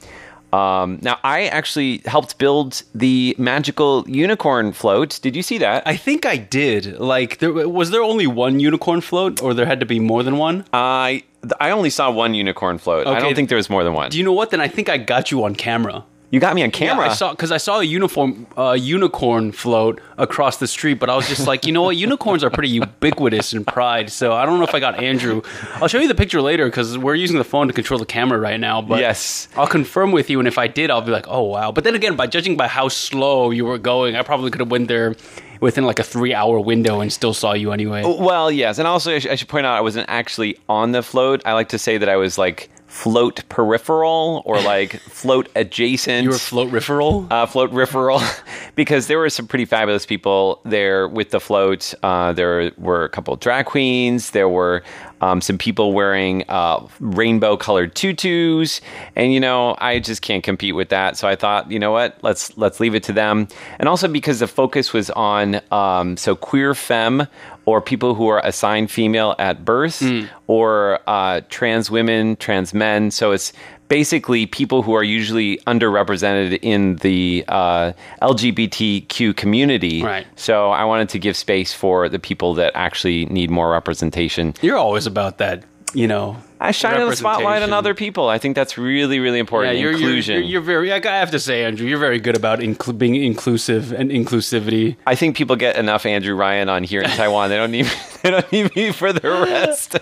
Um, 0.55 0.99
now, 1.03 1.19
I 1.25 1.47
actually 1.47 2.03
helped 2.05 2.39
build 2.39 2.83
the 2.95 3.35
magical 3.39 4.05
unicorn 4.09 4.73
float. 4.73 5.19
Did 5.23 5.35
you 5.35 5.43
see 5.43 5.59
that? 5.59 5.83
I 5.87 5.97
think 5.97 6.27
I 6.27 6.37
did. 6.37 7.01
Like, 7.01 7.39
there 7.39 7.53
was 7.53 7.91
there 7.91 8.03
only 8.03 8.27
one 8.27 8.61
unicorn 8.61 9.01
float, 9.01 9.43
or 9.43 9.55
there 9.55 9.67
had 9.67 9.81
to 9.81 9.87
be 9.87 9.99
more 9.99 10.23
than 10.23 10.37
one? 10.39 10.65
I 10.73 11.25
I 11.61 11.71
only 11.71 11.91
saw 11.91 12.11
one 12.11 12.35
unicorn 12.35 12.79
float. 12.79 13.07
I 13.07 13.21
don't 13.21 13.35
think 13.35 13.49
there 13.49 13.57
was 13.57 13.69
more 13.69 13.85
than 13.85 13.95
one. 13.95 14.11
Do 14.11 14.19
you 14.19 14.25
know 14.25 14.33
what? 14.33 14.51
Then 14.51 14.61
I 14.61 14.69
think 14.69 14.89
I 14.89 14.99
got 14.99 15.31
you 15.31 15.45
on 15.45 15.55
camera. 15.55 16.05
You 16.35 16.41
got 16.41 16.57
me 16.57 16.65
on 16.65 16.73
camera. 16.73 17.05
Yeah, 17.05 17.11
I 17.13 17.15
saw 17.15 17.31
because 17.31 17.53
I 17.53 17.59
saw 17.59 17.79
a 17.79 17.85
uniform 17.85 18.49
uh, 18.59 18.73
unicorn 18.73 19.53
float 19.53 20.01
across 20.19 20.57
the 20.57 20.67
street, 20.67 20.95
but 20.95 21.09
I 21.09 21.15
was 21.15 21.29
just 21.29 21.47
like, 21.47 21.65
you 21.65 21.71
know 21.71 21.83
what? 21.83 21.97
Unicorns 21.97 22.43
are 22.43 22.51
pretty 22.51 22.71
ubiquitous 22.71 23.53
in 23.53 23.65
Pride, 23.65 24.11
so 24.11 24.33
I 24.33 24.45
don't 24.45 24.59
know 24.59 24.65
if 24.65 24.75
I 24.75 24.81
got 24.81 24.99
Andrew. 25.01 25.43
I'll 25.75 25.87
show 25.87 26.01
you 26.01 26.09
the 26.09 26.15
picture 26.17 26.43
later 26.43 26.65
because 26.67 26.99
we're 26.99 27.15
using 27.15 27.39
the 27.39 27.45
phone 27.45 27.69
to 27.69 27.73
control 27.73 28.01
the 28.01 28.05
camera 28.05 28.41
right 28.41 28.59
now. 28.59 28.83
But 28.83 28.99
Yes. 28.99 29.47
I'll 29.57 29.69
confirm 29.69 30.11
with 30.11 30.29
you, 30.29 30.41
and 30.41 30.49
if 30.49 30.59
I 30.59 30.67
did, 30.67 30.91
I'll 30.91 31.03
be 31.03 31.13
like, 31.13 31.27
oh 31.29 31.43
wow. 31.45 31.71
But 31.71 31.85
then 31.85 31.95
again, 31.95 32.17
by 32.17 32.27
judging 32.27 32.57
by 32.57 32.67
how 32.67 32.89
slow 32.89 33.53
you 33.53 33.65
were 33.65 33.79
going, 33.79 34.17
I 34.17 34.23
probably 34.23 34.51
could 34.51 34.61
have 34.61 34.73
went 34.73 34.89
there 34.89 35.15
within 35.61 35.85
like 35.85 36.01
a 36.01 36.03
three 36.03 36.35
hour 36.35 36.59
window 36.59 36.99
and 37.01 37.13
still 37.13 37.33
saw 37.33 37.53
you 37.53 37.71
anyway. 37.71 38.03
Well, 38.05 38.51
yes, 38.51 38.79
and 38.81 38.89
also 38.89 39.15
I, 39.15 39.21
sh- 39.21 39.27
I 39.27 39.37
should 39.37 39.47
point 39.49 39.67
out 39.67 39.77
I 39.77 39.83
wasn't 39.83 40.09
actually 40.11 40.59
on 40.69 40.91
the 40.91 41.01
float. 41.03 41.43
I 41.47 41.53
like 41.53 41.69
to 41.69 41.79
say 41.79 41.97
that 41.97 42.09
I 42.09 42.17
was 42.17 42.37
like 42.39 42.71
float 42.95 43.43
peripheral 43.49 44.41
or 44.47 44.61
like 44.63 44.93
float 45.11 45.49
adjacent. 45.57 46.23
You 46.23 46.31
were 46.31 46.39
float 46.39 46.71
referral. 46.71 47.27
uh, 47.29 47.45
float 47.45 47.73
referral 47.73 48.23
because 48.77 49.09
there 49.09 49.19
were 49.19 49.29
some 49.29 49.49
pretty 49.49 49.65
fabulous 49.65 50.07
people 50.07 50.61
there 50.65 51.09
with 51.09 51.31
the 51.31 51.41
float. 51.41 51.93
Uh, 52.05 52.33
there 52.33 52.71
were 52.79 53.05
a 53.05 53.09
couple 53.09 53.35
of 53.35 53.41
drag 53.41 53.67
queens. 53.67 54.31
There 54.31 54.49
were 54.49 54.85
um, 55.21 55.41
some 55.41 55.59
people 55.59 55.93
wearing 55.93 56.45
uh, 56.49 56.87
rainbow 57.01 57.57
colored 57.57 57.97
tutus, 57.97 58.81
and 59.17 59.33
you 59.33 59.41
know 59.41 59.75
I 59.79 59.99
just 59.99 60.23
can't 60.23 60.45
compete 60.45 60.77
with 60.77 60.91
that. 60.91 61.17
So 61.17 61.27
I 61.27 61.35
thought, 61.35 61.73
you 61.73 61.81
know 61.81 61.91
what, 61.91 62.17
let's 62.23 62.57
let's 62.57 62.79
leave 62.79 62.95
it 62.95 63.03
to 63.05 63.13
them. 63.13 63.49
And 63.81 63.89
also 63.89 64.07
because 64.07 64.39
the 64.39 64.47
focus 64.47 64.93
was 64.93 65.11
on 65.11 65.61
um, 65.73 66.17
so 66.17 66.37
queer 66.37 66.75
femme 66.75 67.27
or 67.67 67.81
people 67.81 68.15
who 68.15 68.29
are 68.29 68.41
assigned 68.45 68.91
female 68.91 69.35
at 69.39 69.65
birth 69.65 70.03
or 70.47 71.01
uh, 71.07 71.41
trans 71.49 71.91
women, 71.91 72.37
trans 72.37 72.75
men. 72.75 73.11
So 73.11 73.33
it's 73.33 73.53
basically 73.89 74.47
people 74.47 74.83
who 74.83 74.95
are 74.95 75.03
usually 75.03 75.59
underrepresented 75.67 76.59
in 76.63 76.97
the 76.97 77.45
uh, 77.49 77.93
LGBTQ 78.23 79.37
community. 79.37 80.03
Right. 80.03 80.27
So 80.37 80.71
I 80.71 80.85
wanted 80.85 81.09
to 81.11 81.19
give 81.19 81.37
space 81.37 81.73
for 81.73 82.09
the 82.09 82.19
people 82.19 82.55
that 82.55 82.73
actually 82.75 83.27
need 83.27 83.51
more 83.51 83.71
representation. 83.71 84.55
You're 84.63 84.79
always 84.79 85.07
about 85.07 85.39
that, 85.39 85.65
you 85.95 86.07
know. 86.09 86.37
I 86.61 86.71
shine 86.71 86.99
the 87.07 87.15
spotlight 87.15 87.63
on 87.63 87.75
other 87.75 87.93
people. 87.93 88.29
I 88.29 88.39
think 88.39 88.57
that's 88.57 88.79
really, 88.79 89.21
really 89.21 89.37
Yeah, 89.37 89.41
important. 89.41 89.79
you're, 89.79 89.91
you're, 89.91 90.01
Inclusion. 90.01 90.35
you're, 90.37 90.45
you're 90.45 90.61
very. 90.63 90.93
I 90.93 91.01
have 91.01 91.31
to 91.33 91.39
say, 91.39 91.65
Andrew, 91.65 91.87
you're 91.87 91.99
very 91.99 92.19
good 92.19 92.37
about 92.37 92.61
inclu- 92.61 92.97
being 92.97 93.17
inclusive 93.17 93.93
and 93.93 94.11
inclusivity. 94.11 94.97
I 95.07 95.15
think 95.15 95.37
people 95.37 95.57
get 95.57 95.77
enough 95.77 96.07
Andrew 96.07 96.35
Ryan 96.35 96.69
on 96.71 96.83
here 96.85 97.03
in 97.03 97.11
Taiwan. 97.21 97.51
They 97.51 97.57
don't 97.57 97.71
need 97.71 97.87
they 98.23 98.31
don't 98.31 98.51
need 98.51 98.75
me 98.75 98.93
for 98.93 99.13
the 99.13 99.29
rest 99.29 99.97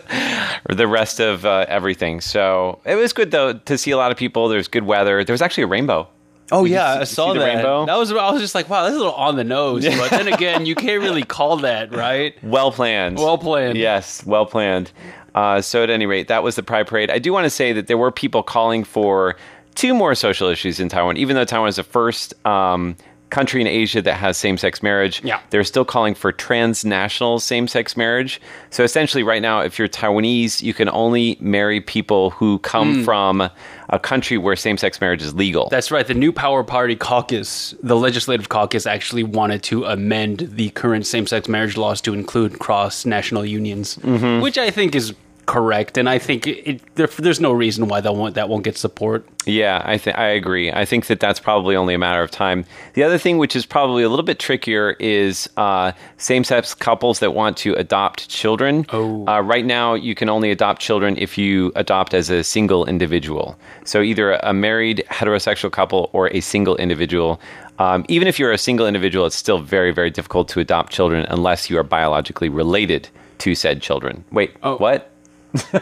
or 0.68 0.74
the 0.76 0.86
rest 0.86 1.20
of 1.20 1.44
uh, 1.44 1.66
everything. 1.68 2.20
So 2.20 2.80
it 2.84 2.94
was 2.94 3.12
good 3.12 3.32
though 3.32 3.54
to 3.54 3.76
see 3.78 3.90
a 3.90 3.96
lot 3.96 4.12
of 4.12 4.16
people. 4.18 4.48
There's 4.48 4.68
good 4.68 4.84
weather. 4.84 5.24
There 5.24 5.34
was 5.34 5.42
actually 5.42 5.64
a 5.64 5.68
rainbow. 5.68 6.08
Oh 6.52 6.64
yeah, 6.64 6.94
see- 6.94 7.00
I 7.00 7.04
saw 7.04 7.32
the 7.32 7.40
that. 7.40 7.54
rainbow? 7.54 7.86
That 7.86 7.96
was 7.98 8.12
I 8.12 8.30
was 8.30 8.40
just 8.40 8.54
like, 8.54 8.68
wow, 8.68 8.82
that's 8.84 8.94
a 8.94 8.98
little 8.98 9.12
on 9.14 9.36
the 9.36 9.44
nose. 9.44 9.84
But 9.84 10.10
then 10.10 10.28
again, 10.28 10.66
you 10.66 10.74
can't 10.74 11.02
really 11.02 11.24
call 11.24 11.56
that, 11.58 11.92
right? 11.94 12.34
Well 12.44 12.70
planned. 12.70 13.18
Well 13.18 13.38
planned. 13.38 13.76
Yes, 13.78 14.24
well 14.24 14.46
planned. 14.46 14.92
Uh, 15.34 15.60
so 15.62 15.82
at 15.82 15.88
any 15.90 16.04
rate, 16.06 16.28
that 16.28 16.42
was 16.42 16.56
the 16.56 16.62
Pride 16.62 16.86
Parade. 16.86 17.10
I 17.10 17.18
do 17.18 17.32
want 17.32 17.44
to 17.44 17.50
say 17.50 17.72
that 17.72 17.86
there 17.86 17.96
were 17.98 18.10
people 18.12 18.42
calling 18.42 18.84
for 18.84 19.34
two 19.74 19.94
more 19.94 20.14
social 20.14 20.48
issues 20.48 20.78
in 20.78 20.90
Taiwan, 20.90 21.16
even 21.16 21.34
though 21.36 21.46
Taiwan 21.46 21.68
is 21.70 21.76
the 21.76 21.82
first 21.82 22.34
um, 22.46 22.94
country 23.32 23.60
in 23.60 23.66
Asia 23.66 24.00
that 24.02 24.14
has 24.14 24.36
same-sex 24.36 24.82
marriage. 24.82 25.20
Yeah. 25.24 25.40
they're 25.50 25.64
still 25.64 25.84
calling 25.84 26.14
for 26.14 26.30
transnational 26.30 27.40
same-sex 27.40 27.96
marriage. 27.96 28.40
So 28.70 28.84
essentially, 28.84 29.22
right 29.24 29.42
now, 29.42 29.60
if 29.60 29.78
you're 29.78 29.88
Taiwanese, 29.88 30.62
you 30.62 30.72
can 30.74 30.88
only 30.90 31.36
marry 31.40 31.80
people 31.80 32.30
who 32.30 32.58
come 32.60 33.02
from 33.04 33.50
a 33.88 33.98
country 33.98 34.38
where 34.38 34.54
same-sex 34.56 35.00
marriage 35.00 35.22
is 35.22 35.34
legal. 35.34 35.68
That's 35.70 35.90
right. 35.90 36.06
The 36.06 36.14
New 36.14 36.32
Power 36.32 36.62
Party 36.64 36.94
caucus, 36.96 37.74
the 37.82 37.96
legislative 37.96 38.48
caucus, 38.48 38.86
actually 38.86 39.22
wanted 39.24 39.62
to 39.64 39.84
amend 39.84 40.38
the 40.52 40.70
current 40.70 41.06
same-sex 41.06 41.48
marriage 41.48 41.76
laws 41.76 42.00
to 42.02 42.14
include 42.14 42.58
cross-national 42.58 43.44
unions, 43.44 43.96
Mm-hmm. 43.96 44.40
which 44.42 44.56
I 44.58 44.70
think 44.70 44.94
is 44.94 45.14
correct, 45.46 45.98
and 45.98 46.08
I 46.08 46.18
think 46.18 46.46
it, 46.46 46.68
it, 46.68 46.94
there, 46.94 47.06
there's 47.06 47.40
no 47.40 47.52
reason 47.52 47.88
why 47.88 48.00
that 48.00 48.14
won't 48.14 48.34
that 48.34 48.48
won't 48.48 48.64
get 48.64 48.76
support. 48.76 49.26
Yeah, 49.44 49.82
I 49.84 49.98
think 49.98 50.16
I 50.16 50.28
agree. 50.28 50.70
I 50.70 50.84
think 50.84 51.06
that 51.06 51.18
that's 51.18 51.40
probably 51.40 51.74
only 51.74 51.94
a 51.94 51.98
matter 51.98 52.22
of 52.22 52.30
time. 52.30 52.64
The 52.94 53.02
other 53.02 53.18
thing, 53.18 53.38
which 53.38 53.56
is 53.56 53.66
probably 53.66 54.02
a 54.04 54.08
little 54.08 54.24
bit 54.24 54.38
trickier, 54.38 54.92
is 55.00 55.48
uh, 55.56 55.92
same-sex 56.16 56.74
couples 56.74 57.18
that 57.18 57.34
want 57.34 57.56
to 57.58 57.74
adopt 57.74 58.28
children. 58.28 58.86
Oh. 58.90 59.26
Uh, 59.26 59.40
right 59.40 59.64
now, 59.64 59.94
you 59.94 60.14
can 60.14 60.28
only 60.28 60.50
adopt 60.52 60.80
children 60.80 61.16
if 61.18 61.36
you 61.36 61.72
adopt 61.74 62.14
as 62.14 62.30
a 62.30 62.44
single 62.44 62.86
individual. 62.86 63.58
So 63.84 64.00
either 64.00 64.34
a 64.34 64.52
married 64.52 65.04
heterosexual 65.10 65.72
couple 65.72 66.08
or 66.12 66.28
a 66.32 66.40
single 66.40 66.76
individual. 66.76 67.40
Um, 67.78 68.04
even 68.08 68.28
if 68.28 68.38
you're 68.38 68.52
a 68.52 68.58
single 68.58 68.86
individual, 68.86 69.26
it's 69.26 69.34
still 69.34 69.58
very, 69.58 69.90
very 69.92 70.10
difficult 70.10 70.48
to 70.50 70.60
adopt 70.60 70.92
children 70.92 71.26
unless 71.30 71.68
you 71.68 71.78
are 71.78 71.82
biologically 71.82 72.48
related 72.48 73.08
to 73.38 73.56
said 73.56 73.82
children. 73.82 74.24
Wait, 74.30 74.54
Oh. 74.62 74.76
what? 74.76 75.11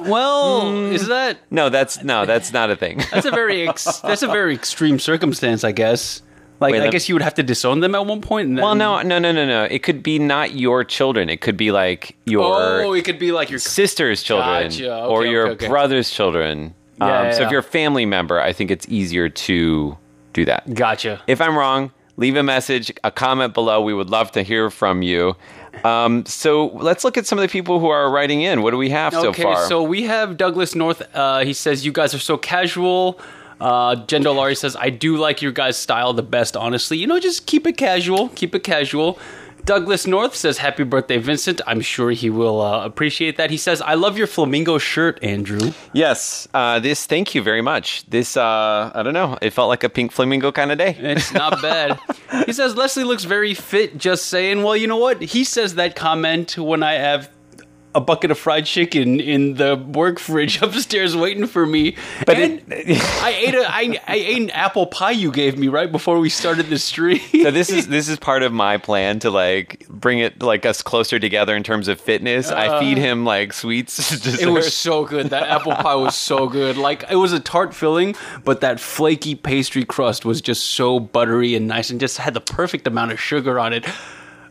Well, 0.00 0.62
Mm. 0.64 0.92
is 0.92 1.06
that 1.08 1.38
No, 1.50 1.68
that's 1.68 2.02
no, 2.02 2.26
that's 2.26 2.52
not 2.52 2.70
a 2.70 2.76
thing. 2.76 3.02
that's 3.12 3.26
a 3.26 3.30
very 3.30 3.68
ex, 3.68 4.00
that's 4.00 4.22
a 4.22 4.26
very 4.28 4.54
extreme 4.54 4.98
circumstance, 4.98 5.64
I 5.64 5.72
guess. 5.72 6.22
Like, 6.60 6.72
Wait, 6.72 6.82
I 6.82 6.88
guess 6.88 7.08
you 7.08 7.14
would 7.14 7.22
have 7.22 7.34
to 7.34 7.44
disown 7.44 7.80
them 7.80 7.94
at 7.94 8.04
one 8.04 8.20
point. 8.20 8.48
And 8.48 8.58
then, 8.58 8.64
Well, 8.64 8.74
no, 8.74 9.00
no, 9.02 9.20
no, 9.20 9.30
no, 9.30 9.46
no. 9.46 9.64
It 9.64 9.84
could 9.84 10.02
be 10.02 10.18
not 10.18 10.54
your 10.54 10.82
children. 10.82 11.28
It 11.30 11.40
could 11.40 11.56
be 11.56 11.70
like 11.70 12.16
your 12.26 12.82
Oh, 12.82 12.92
it 12.94 13.04
could 13.04 13.18
be 13.20 13.30
like 13.30 13.48
your 13.48 13.60
sister's 13.60 14.22
children 14.24 14.64
Gotcha. 14.70 15.04
or 15.04 15.24
your 15.24 15.44
okay, 15.50 15.52
okay. 15.52 15.68
brother's 15.68 16.10
children. 16.10 16.74
Yeah, 16.98 17.04
um, 17.20 17.26
yeah, 17.26 17.32
so 17.32 17.40
yeah. 17.40 17.46
if 17.46 17.50
you're 17.52 17.60
a 17.60 17.62
family 17.62 18.06
member, 18.06 18.40
I 18.40 18.52
think 18.52 18.72
it's 18.72 18.88
easier 18.88 19.28
to 19.28 19.96
do 20.32 20.44
that. 20.46 20.74
Gotcha. 20.74 21.22
If 21.28 21.40
I'm 21.40 21.56
wrong, 21.56 21.92
leave 22.16 22.34
a 22.34 22.42
message, 22.42 22.92
a 23.04 23.12
comment 23.12 23.54
below. 23.54 23.80
We 23.80 23.94
would 23.94 24.10
love 24.10 24.32
to 24.32 24.42
hear 24.42 24.68
from 24.68 25.02
you. 25.02 25.36
Um, 25.84 26.24
so 26.26 26.66
let's 26.74 27.04
look 27.04 27.16
at 27.16 27.26
some 27.26 27.38
of 27.38 27.42
the 27.42 27.48
people 27.48 27.80
who 27.80 27.88
are 27.88 28.10
writing 28.10 28.42
in. 28.42 28.62
What 28.62 28.70
do 28.72 28.76
we 28.76 28.90
have 28.90 29.12
so 29.12 29.32
far? 29.32 29.52
okay, 29.54 29.68
so 29.68 29.82
we 29.82 30.04
have 30.04 30.36
Douglas 30.36 30.74
North. 30.74 31.02
Uh, 31.14 31.44
he 31.44 31.52
says, 31.52 31.84
You 31.84 31.92
guys 31.92 32.14
are 32.14 32.18
so 32.18 32.36
casual. 32.36 33.18
Uh, 33.60 33.96
Jen 34.06 34.22
Dolari 34.22 34.56
says, 34.56 34.76
I 34.76 34.90
do 34.90 35.16
like 35.16 35.42
your 35.42 35.50
guys' 35.52 35.76
style 35.76 36.12
the 36.12 36.22
best, 36.22 36.56
honestly. 36.56 36.96
You 36.96 37.06
know, 37.08 37.18
just 37.18 37.46
keep 37.46 37.66
it 37.66 37.76
casual. 37.76 38.28
Keep 38.30 38.54
it 38.54 38.62
casual. 38.62 39.18
Douglas 39.68 40.06
North 40.06 40.34
says, 40.34 40.56
Happy 40.56 40.82
birthday, 40.82 41.18
Vincent. 41.18 41.60
I'm 41.66 41.82
sure 41.82 42.10
he 42.10 42.30
will 42.30 42.62
uh, 42.62 42.86
appreciate 42.86 43.36
that. 43.36 43.50
He 43.50 43.58
says, 43.58 43.82
I 43.82 43.96
love 43.96 44.16
your 44.16 44.26
flamingo 44.26 44.78
shirt, 44.78 45.22
Andrew. 45.22 45.72
yes, 45.92 46.48
uh, 46.54 46.80
this. 46.80 47.04
Thank 47.04 47.34
you 47.34 47.42
very 47.42 47.60
much. 47.60 48.06
This, 48.06 48.38
uh, 48.38 48.90
I 48.94 49.02
don't 49.02 49.12
know. 49.12 49.36
It 49.42 49.50
felt 49.50 49.68
like 49.68 49.84
a 49.84 49.90
pink 49.90 50.12
flamingo 50.12 50.52
kind 50.52 50.72
of 50.72 50.78
day. 50.78 50.96
It's 51.18 51.34
not 51.34 51.60
bad. 51.60 52.00
he 52.46 52.54
says, 52.54 52.76
Leslie 52.76 53.04
looks 53.04 53.24
very 53.24 53.52
fit, 53.52 53.98
just 53.98 54.26
saying. 54.26 54.62
Well, 54.62 54.74
you 54.74 54.86
know 54.86 54.96
what? 54.96 55.20
He 55.20 55.44
says 55.44 55.74
that 55.74 55.94
comment 55.94 56.56
when 56.56 56.82
I 56.82 56.94
have 56.94 57.28
a 57.94 58.00
bucket 58.00 58.30
of 58.30 58.38
fried 58.38 58.66
chicken 58.66 59.18
in 59.18 59.54
the 59.54 59.76
work 59.76 60.18
fridge 60.18 60.60
upstairs 60.62 61.16
waiting 61.16 61.46
for 61.46 61.66
me. 61.66 61.96
But 62.26 62.36
and 62.36 62.62
it- 62.68 63.02
I 63.22 63.30
ate 63.30 63.54
a 63.54 63.64
I, 63.68 63.98
I 64.06 64.14
ate 64.16 64.42
an 64.42 64.50
apple 64.50 64.86
pie 64.86 65.12
you 65.12 65.32
gave 65.32 65.58
me 65.58 65.68
right 65.68 65.90
before 65.90 66.18
we 66.18 66.28
started 66.28 66.66
the 66.66 66.78
stream. 66.78 67.20
so 67.42 67.50
this 67.50 67.70
is 67.70 67.88
this 67.88 68.08
is 68.08 68.18
part 68.18 68.42
of 68.42 68.52
my 68.52 68.76
plan 68.76 69.18
to 69.20 69.30
like 69.30 69.86
bring 69.88 70.18
it 70.18 70.42
like 70.42 70.66
us 70.66 70.82
closer 70.82 71.18
together 71.18 71.56
in 71.56 71.62
terms 71.62 71.88
of 71.88 72.00
fitness. 72.00 72.50
I 72.50 72.78
feed 72.78 72.98
him 72.98 73.24
like 73.24 73.52
sweets. 73.52 74.12
Uh. 74.26 74.36
It 74.40 74.46
was 74.50 74.74
so 74.74 75.04
good. 75.04 75.30
That 75.30 75.44
apple 75.48 75.72
pie 75.72 75.94
was 75.94 76.14
so 76.16 76.48
good. 76.48 76.76
Like 76.76 77.04
it 77.10 77.16
was 77.16 77.32
a 77.32 77.40
tart 77.40 77.74
filling, 77.74 78.14
but 78.44 78.60
that 78.60 78.80
flaky 78.80 79.34
pastry 79.34 79.84
crust 79.84 80.24
was 80.24 80.40
just 80.40 80.64
so 80.64 81.00
buttery 81.00 81.54
and 81.54 81.66
nice, 81.66 81.90
and 81.90 81.98
just 81.98 82.18
had 82.18 82.34
the 82.34 82.40
perfect 82.40 82.86
amount 82.86 83.12
of 83.12 83.20
sugar 83.20 83.58
on 83.58 83.72
it. 83.72 83.84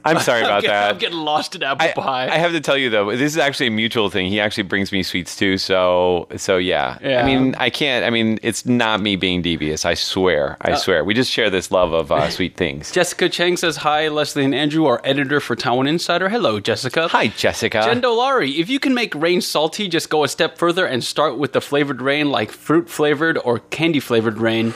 I'm 0.07 0.19
sorry 0.19 0.39
I'm 0.41 0.45
about 0.45 0.61
getting, 0.61 0.73
that. 0.73 0.91
I'm 0.91 0.97
getting 0.97 1.17
lost 1.19 1.55
in 1.55 1.63
apple 1.63 1.87
I, 1.87 1.93
pie. 1.93 2.27
I 2.27 2.37
have 2.37 2.51
to 2.51 2.61
tell 2.61 2.77
you 2.77 2.89
though, 2.89 3.11
this 3.11 3.33
is 3.33 3.37
actually 3.37 3.67
a 3.67 3.71
mutual 3.71 4.09
thing. 4.09 4.27
He 4.27 4.39
actually 4.39 4.63
brings 4.63 4.91
me 4.91 5.03
sweets 5.03 5.35
too, 5.35 5.57
so 5.57 6.27
so 6.35 6.57
yeah. 6.57 6.97
Yeah. 7.01 7.21
I 7.21 7.25
mean, 7.25 7.55
I 7.55 7.69
can't. 7.69 8.05
I 8.05 8.09
mean, 8.09 8.39
it's 8.41 8.65
not 8.65 9.01
me 9.01 9.15
being 9.15 9.41
devious. 9.41 9.85
I 9.85 9.93
swear. 9.93 10.57
I 10.61 10.75
swear. 10.75 11.03
We 11.03 11.13
just 11.13 11.31
share 11.31 11.49
this 11.49 11.71
love 11.71 11.93
of 11.93 12.11
uh, 12.11 12.29
sweet 12.29 12.55
things. 12.55 12.91
Jessica 12.97 13.29
Chang 13.29 13.57
says 13.57 13.77
hi, 13.77 14.07
Leslie 14.07 14.45
and 14.45 14.55
Andrew, 14.55 14.85
our 14.85 15.01
editor 15.03 15.39
for 15.39 15.55
Taiwan 15.55 15.87
Insider. 15.87 16.29
Hello, 16.29 16.59
Jessica. 16.59 17.07
Hi, 17.09 17.27
Jessica. 17.27 17.81
Jen 17.83 18.01
Dolari, 18.01 18.57
if 18.57 18.69
you 18.69 18.79
can 18.79 18.93
make 18.93 19.13
rain 19.15 19.41
salty, 19.41 19.87
just 19.87 20.09
go 20.09 20.23
a 20.23 20.27
step 20.27 20.57
further 20.57 20.85
and 20.85 21.03
start 21.03 21.37
with 21.37 21.53
the 21.53 21.61
flavored 21.61 22.01
rain 22.01 22.29
like 22.31 22.51
fruit 22.51 22.89
flavored 22.89 23.37
or 23.37 23.59
candy 23.59 23.99
flavored 23.99 24.37
rain. 24.37 24.73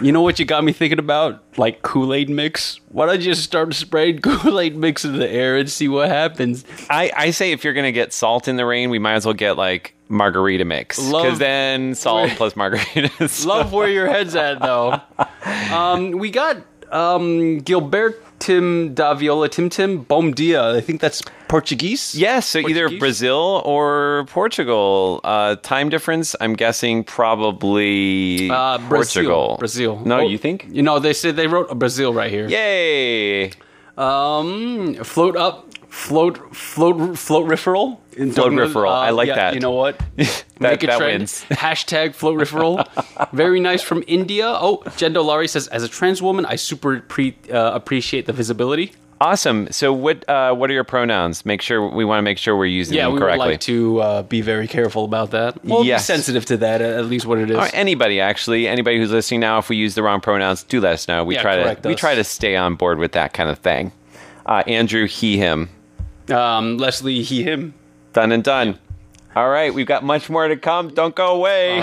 You 0.00 0.12
know 0.12 0.22
what 0.22 0.38
you 0.38 0.44
got 0.44 0.64
me 0.64 0.72
thinking 0.72 0.98
about? 0.98 1.42
Like 1.58 1.82
Kool 1.82 2.14
Aid 2.14 2.30
mix? 2.30 2.80
Why 2.88 3.06
don't 3.06 3.18
you 3.18 3.24
just 3.32 3.42
start 3.42 3.72
spraying 3.74 4.18
Kool 4.22 4.58
Aid 4.58 4.76
mix 4.76 5.04
in 5.04 5.18
the 5.18 5.28
air 5.28 5.56
and 5.58 5.70
see 5.70 5.88
what 5.88 6.08
happens? 6.08 6.64
I, 6.88 7.12
I 7.16 7.30
say 7.30 7.52
if 7.52 7.64
you're 7.64 7.74
gonna 7.74 7.92
get 7.92 8.12
salt 8.12 8.48
in 8.48 8.56
the 8.56 8.64
rain, 8.64 8.90
we 8.90 8.98
might 8.98 9.14
as 9.14 9.26
well 9.26 9.34
get 9.34 9.56
like 9.56 9.94
margarita 10.08 10.64
mix 10.64 10.98
because 10.98 11.38
then 11.38 11.94
salt 11.94 12.28
Wait. 12.30 12.36
plus 12.36 12.54
margaritas. 12.54 13.44
Love 13.46 13.72
where 13.74 13.88
your 13.88 14.08
head's 14.08 14.34
at, 14.34 14.60
though. 14.60 15.00
Um, 15.72 16.12
we 16.12 16.30
got 16.30 16.56
um, 16.90 17.58
Gilbert 17.58 18.22
Tim 18.40 18.94
Daviola 18.94 19.48
Tim 19.50 19.68
Tim 19.70 20.02
Bom 20.02 20.32
Dia. 20.32 20.74
I 20.76 20.80
think 20.80 21.00
that's 21.00 21.22
Portuguese. 21.48 22.14
Yes, 22.14 22.46
so 22.46 22.58
either 22.60 22.88
Brazil 22.98 23.62
or 23.64 24.24
Portugal. 24.28 25.20
Uh, 25.22 25.56
time 25.56 25.88
difference, 25.88 26.34
I'm 26.40 26.54
guessing 26.54 27.04
probably 27.04 28.50
Uh, 28.50 28.78
Brazil. 28.78 28.88
Portugal. 28.88 29.56
Brazil. 29.58 30.02
No, 30.04 30.20
Oh, 30.20 30.26
you 30.28 30.38
think? 30.38 30.66
You 30.70 30.82
know, 30.82 30.98
they 30.98 31.12
said 31.12 31.36
they 31.36 31.46
wrote 31.46 31.76
Brazil 31.78 32.12
right 32.12 32.30
here. 32.30 32.48
Yay! 32.48 33.52
Um, 33.98 34.94
float 35.04 35.36
up, 35.36 35.69
float, 35.90 36.54
float, 36.56 37.18
float 37.18 37.46
referral. 37.46 37.98
Float 38.32 38.52
referral. 38.52 38.90
I 38.92 39.10
like 39.10 39.28
yeah, 39.28 39.34
that. 39.36 39.54
You 39.54 39.60
know 39.60 39.72
what? 39.72 40.00
That- 40.16 40.44
Make 40.72 40.84
it 40.84 40.88
that 40.88 40.98
trend. 40.98 41.20
wins. 41.20 41.44
Hashtag 41.50 42.14
float 42.14 42.38
referral. 42.38 42.86
Very 43.32 43.60
nice 43.60 43.80
from 43.82 44.04
India. 44.06 44.44
Oh, 44.46 44.82
Jen 44.98 45.14
Dolari 45.14 45.48
says, 45.48 45.68
as 45.68 45.82
a 45.82 45.88
trans 45.88 46.20
woman, 46.20 46.44
I 46.44 46.56
super 46.56 47.00
pre- 47.00 47.34
uh, 47.50 47.70
appreciate 47.72 48.26
the 48.26 48.34
visibility. 48.34 48.92
Awesome. 49.22 49.68
So 49.70 49.92
what 49.92 50.26
uh, 50.28 50.54
what 50.54 50.68
are 50.70 50.72
your 50.74 50.84
pronouns? 50.84 51.44
Make 51.46 51.60
sure 51.62 51.86
we 51.88 52.04
want 52.06 52.18
to 52.18 52.22
make 52.22 52.36
sure 52.38 52.56
we're 52.56 52.66
using 52.66 52.96
Yeah, 52.96 53.04
them 53.04 53.12
we 53.12 53.20
would 53.20 53.24
correctly. 53.26 53.48
like 53.52 53.60
to 53.60 54.00
uh, 54.00 54.22
be 54.22 54.40
very 54.42 54.66
careful 54.68 55.04
about 55.06 55.30
that. 55.32 55.62
Well, 55.64 55.84
Yes. 55.84 56.02
be 56.02 56.12
sensitive 56.12 56.44
to 56.46 56.56
that, 56.58 56.80
at 56.82 57.06
least 57.06 57.24
what 57.26 57.38
it 57.38 57.50
is. 57.50 57.56
Or 57.56 57.68
anybody 57.74 58.20
actually, 58.20 58.66
anybody 58.68 58.98
who's 58.98 59.10
listening 59.12 59.40
now, 59.40 59.58
if 59.58 59.68
we 59.70 59.76
use 59.76 59.94
the 59.94 60.02
wrong 60.02 60.20
pronouns, 60.20 60.62
do 60.62 60.80
let 60.80 60.92
us 60.94 61.06
know. 61.08 61.22
We 61.24 61.34
Yeah, 61.36 61.42
try 61.42 61.56
to 61.56 61.62
correct 61.62 61.86
we 61.86 61.94
try 61.94 62.14
to 62.14 62.24
stay 62.24 62.56
on 62.56 62.74
board 62.76 62.98
with 62.98 63.12
that 63.12 63.32
kind 63.34 63.48
of 63.50 63.58
thing. 63.58 63.92
Uh, 64.46 64.62
Andrew, 64.66 65.06
he, 65.06 65.36
him, 65.38 65.68
Um, 66.30 66.78
Leslie, 66.78 67.22
he, 67.22 67.42
him. 67.42 67.74
done 68.12 68.32
and 68.32 68.44
done. 68.44 68.78
All 69.34 69.48
right, 69.48 69.72
we've 69.72 69.86
got 69.86 70.04
much 70.04 70.28
more 70.28 70.48
to 70.48 70.56
come. 70.56 70.88
Don't 70.94 71.14
go 71.14 71.36
away. 71.36 71.80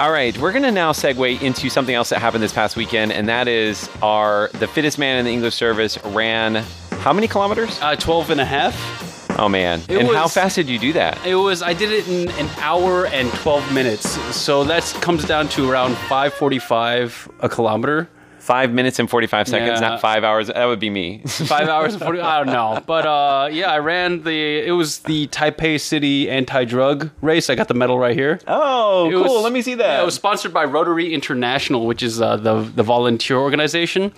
All 0.00 0.10
right, 0.10 0.36
we're 0.38 0.52
going 0.52 0.64
to 0.64 0.72
now 0.72 0.92
segue 0.92 1.40
into 1.40 1.70
something 1.70 1.94
else 1.94 2.10
that 2.10 2.18
happened 2.18 2.42
this 2.42 2.52
past 2.52 2.76
weekend, 2.76 3.12
and 3.12 3.28
that 3.28 3.48
is 3.48 3.88
our 4.02 4.50
the 4.54 4.66
fittest 4.66 4.98
man 4.98 5.18
in 5.18 5.24
the 5.24 5.30
English 5.30 5.54
service 5.54 5.96
ran 6.04 6.64
how 7.04 7.12
many 7.12 7.28
kilometers? 7.28 7.78
Uh, 7.82 7.94
12 7.96 8.30
and 8.30 8.40
a 8.40 8.46
half. 8.46 9.38
Oh 9.38 9.46
man! 9.46 9.82
It 9.88 9.98
and 9.98 10.08
how 10.08 10.26
fast 10.26 10.56
did 10.56 10.70
you 10.70 10.78
do 10.78 10.94
that? 10.94 11.18
It 11.26 11.34
was, 11.34 11.60
I 11.60 11.74
did 11.74 11.92
it 11.92 12.08
in 12.08 12.30
an 12.42 12.48
hour 12.60 13.06
and 13.08 13.30
12 13.34 13.74
minutes. 13.74 14.08
So 14.34 14.64
that 14.64 14.84
comes 15.02 15.26
down 15.26 15.48
to 15.50 15.70
around 15.70 15.96
545 15.96 17.28
a 17.40 17.48
kilometer. 17.50 18.08
Five 18.44 18.72
minutes 18.72 18.98
and 18.98 19.08
forty-five 19.08 19.48
seconds, 19.48 19.80
Yeah. 19.80 19.88
not 19.88 20.00
five 20.02 20.22
hours. 20.22 20.48
That 20.48 20.66
would 20.66 20.78
be 20.78 20.90
me. 20.90 21.22
Five 21.26 21.66
hours 21.68 21.94
and 21.94 22.02
40, 22.02 22.20
I 22.20 22.44
don't 22.44 22.52
know. 22.52 22.82
But 22.86 23.06
uh, 23.06 23.48
yeah, 23.50 23.70
I 23.72 23.78
ran 23.78 24.22
the, 24.22 24.58
it 24.58 24.72
was 24.72 24.98
the 24.98 25.28
Taipei 25.28 25.80
City 25.80 26.28
anti-drug 26.28 27.10
race. 27.22 27.48
I 27.48 27.54
got 27.54 27.68
the 27.68 27.74
medal 27.74 27.98
right 27.98 28.14
here. 28.14 28.38
oh, 28.46 29.08
It 29.08 29.12
cool! 29.14 29.22
was- 29.36 29.44
Let 29.44 29.52
me 29.54 29.62
see 29.62 29.74
that. 29.76 29.86
Yeah, 29.96 30.02
it 30.02 30.04
was 30.04 30.14
sponsored 30.14 30.52
by 30.52 30.64
Rotary 30.64 31.14
International, 31.14 31.86
which 31.86 32.02
is 32.02 32.20
uh, 32.20 32.36
the 32.36 32.60
the 32.62 32.82
volunteer 32.82 33.38
organization. 33.38 34.12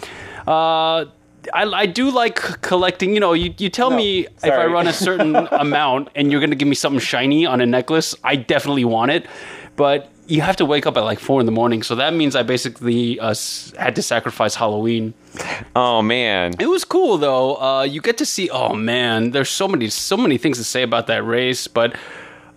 Uh, 0.46 1.04
I, 1.54 1.62
I 1.62 1.86
do 1.86 2.10
like 2.10 2.34
collecting. 2.62 3.14
You 3.14 3.20
know, 3.20 3.32
you, 3.32 3.54
you 3.58 3.68
tell 3.68 3.90
No, 3.90 3.96
me 3.96 4.26
if 4.26 4.44
I 4.52 4.66
run 4.66 4.88
a 4.88 4.92
certain 4.92 5.36
amount 5.52 6.08
and 6.16 6.32
you're 6.32 6.40
going 6.40 6.50
to 6.50 6.56
give 6.56 6.66
me 6.68 6.74
something 6.74 6.98
shiny 6.98 7.46
on 7.46 7.60
a 7.60 7.66
necklace, 7.66 8.14
I 8.24 8.34
definitely 8.34 8.84
want 8.84 9.12
it. 9.12 9.26
But 9.76 10.10
you 10.26 10.40
have 10.40 10.56
to 10.56 10.64
wake 10.64 10.86
up 10.86 10.96
at 10.96 11.04
like 11.04 11.18
four 11.18 11.40
in 11.40 11.46
the 11.46 11.52
morning, 11.52 11.82
so 11.82 11.94
that 11.96 12.14
means 12.14 12.34
I 12.36 12.42
basically 12.42 13.18
uh, 13.20 13.34
had 13.78 13.94
to 13.96 14.02
sacrifice 14.02 14.54
Halloween. 14.54 15.14
oh 15.74 16.02
man! 16.02 16.54
It 16.58 16.66
was 16.66 16.84
cool 16.84 17.18
though. 17.18 17.56
Uh, 17.56 17.82
you 17.82 18.00
get 18.00 18.18
to 18.18 18.26
see. 18.26 18.50
Oh 18.50 18.74
man, 18.74 19.30
there's 19.30 19.50
so 19.50 19.68
many 19.68 19.88
so 19.88 20.16
many 20.16 20.38
things 20.38 20.58
to 20.58 20.64
say 20.64 20.82
about 20.82 21.06
that 21.08 21.24
race, 21.24 21.66
but. 21.68 21.96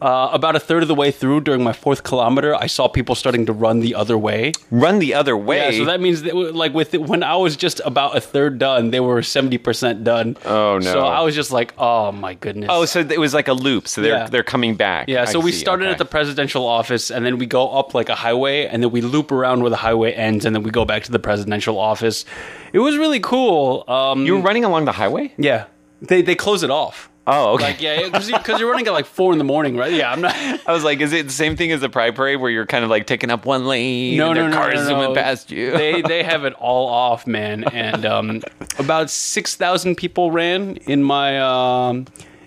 Uh, 0.01 0.29
about 0.31 0.55
a 0.55 0.59
third 0.59 0.81
of 0.81 0.87
the 0.87 0.95
way 0.95 1.11
through, 1.11 1.41
during 1.41 1.61
my 1.63 1.73
fourth 1.73 2.03
kilometer, 2.03 2.55
I 2.55 2.67
saw 2.67 2.87
people 2.87 3.15
starting 3.15 3.45
to 3.47 3.53
run 3.53 3.81
the 3.81 3.95
other 3.95 4.17
way. 4.17 4.53
Run 4.71 4.99
the 4.99 5.13
other 5.13 5.35
way. 5.35 5.71
Yeah, 5.71 5.77
so 5.79 5.85
that 5.85 5.99
means 5.99 6.21
that 6.21 6.33
like 6.35 6.73
with 6.73 6.93
when 6.93 7.21
I 7.21 7.35
was 7.35 7.57
just 7.57 7.81
about 7.83 8.15
a 8.15 8.21
third 8.21 8.59
done, 8.59 8.91
they 8.91 9.01
were 9.01 9.21
seventy 9.21 9.57
percent 9.57 10.03
done. 10.05 10.37
Oh, 10.45 10.77
no. 10.77 10.93
So 10.93 11.01
I 11.01 11.21
was 11.21 11.35
just 11.35 11.51
like, 11.51 11.73
oh 11.77 12.11
my 12.13 12.33
goodness. 12.35 12.69
oh, 12.71 12.85
so 12.85 13.01
it 13.01 13.19
was 13.19 13.33
like 13.33 13.49
a 13.49 13.53
loop. 13.53 13.87
So 13.89 14.01
they're 14.01 14.11
Yeah. 14.19 14.27
they're 14.27 14.43
coming 14.43 14.75
back. 14.75 15.09
yeah. 15.09 15.23
I 15.23 15.25
So 15.25 15.39
we 15.39 15.51
see, 15.51 15.59
started 15.59 15.85
okay. 15.85 15.91
at 15.93 15.97
the 15.97 16.05
presidential 16.05 16.65
office, 16.65 17.11
and 17.11 17.25
then 17.25 17.37
we 17.37 17.45
go 17.45 17.69
up 17.69 17.93
like 17.93 18.07
a 18.09 18.15
highway, 18.15 18.67
and 18.67 18.81
then 18.81 18.91
we 18.91 19.01
loop 19.01 19.31
around 19.31 19.61
where 19.61 19.69
the 19.69 19.75
highway 19.77 20.13
ends, 20.13 20.45
and 20.45 20.55
then 20.55 20.63
we 20.63 20.71
go 20.71 20.85
back 20.85 21.03
to 21.03 21.11
the 21.11 21.19
presidential 21.19 21.77
office. 21.77 22.23
It 22.71 22.79
was 22.79 22.97
really 22.97 23.19
cool. 23.19 23.83
Um, 23.89 24.25
You 24.25 24.35
were 24.37 24.41
running 24.43 24.63
along 24.63 24.85
the 24.85 24.93
highway. 24.93 25.33
yeah. 25.37 25.65
They 26.01 26.21
they 26.21 26.35
close 26.35 26.63
it 26.63 26.69
off. 26.71 27.09
Oh, 27.31 27.53
okay. 27.53 27.63
Like 27.65 27.81
yeah, 27.81 28.03
because 28.05 28.31
because 28.31 28.59
you're 28.59 28.69
running 28.69 28.87
at 28.87 28.93
like 28.93 29.05
four 29.05 29.31
in 29.31 29.37
the 29.37 29.43
morning, 29.43 29.77
right? 29.77 29.93
Yeah, 29.93 30.11
I'm 30.11 30.21
not. 30.21 30.33
I 30.67 30.73
was 30.73 30.83
like, 30.83 30.99
is 30.99 31.13
it 31.13 31.27
the 31.27 31.33
same 31.33 31.55
thing 31.55 31.71
as 31.71 31.79
the 31.81 31.89
Pride 31.89 32.15
Parade 32.15 32.39
where 32.41 32.49
you're 32.49 32.65
kind 32.65 32.83
of 32.83 32.89
like 32.89 33.05
taking 33.05 33.29
up 33.29 33.45
one 33.45 33.65
lane 33.65 34.17
No, 34.17 34.31
and 34.31 34.39
no, 34.39 34.47
no, 34.47 34.55
cars 34.55 34.75
no, 34.75 34.81
no. 34.81 34.87
zooming 34.87 35.15
past 35.15 35.51
you? 35.51 35.71
they 35.71 36.01
they 36.07 36.23
have 36.23 36.43
it 36.45 36.53
all 36.53 36.87
off, 36.87 37.27
man. 37.27 37.65
And 37.65 38.05
um, 38.05 38.41
about 38.79 39.09
six 39.11 39.55
thousand 39.55 39.95
people 39.95 40.31
ran 40.31 40.77
in 40.87 41.03
my 41.03 41.39
um, 41.39 42.05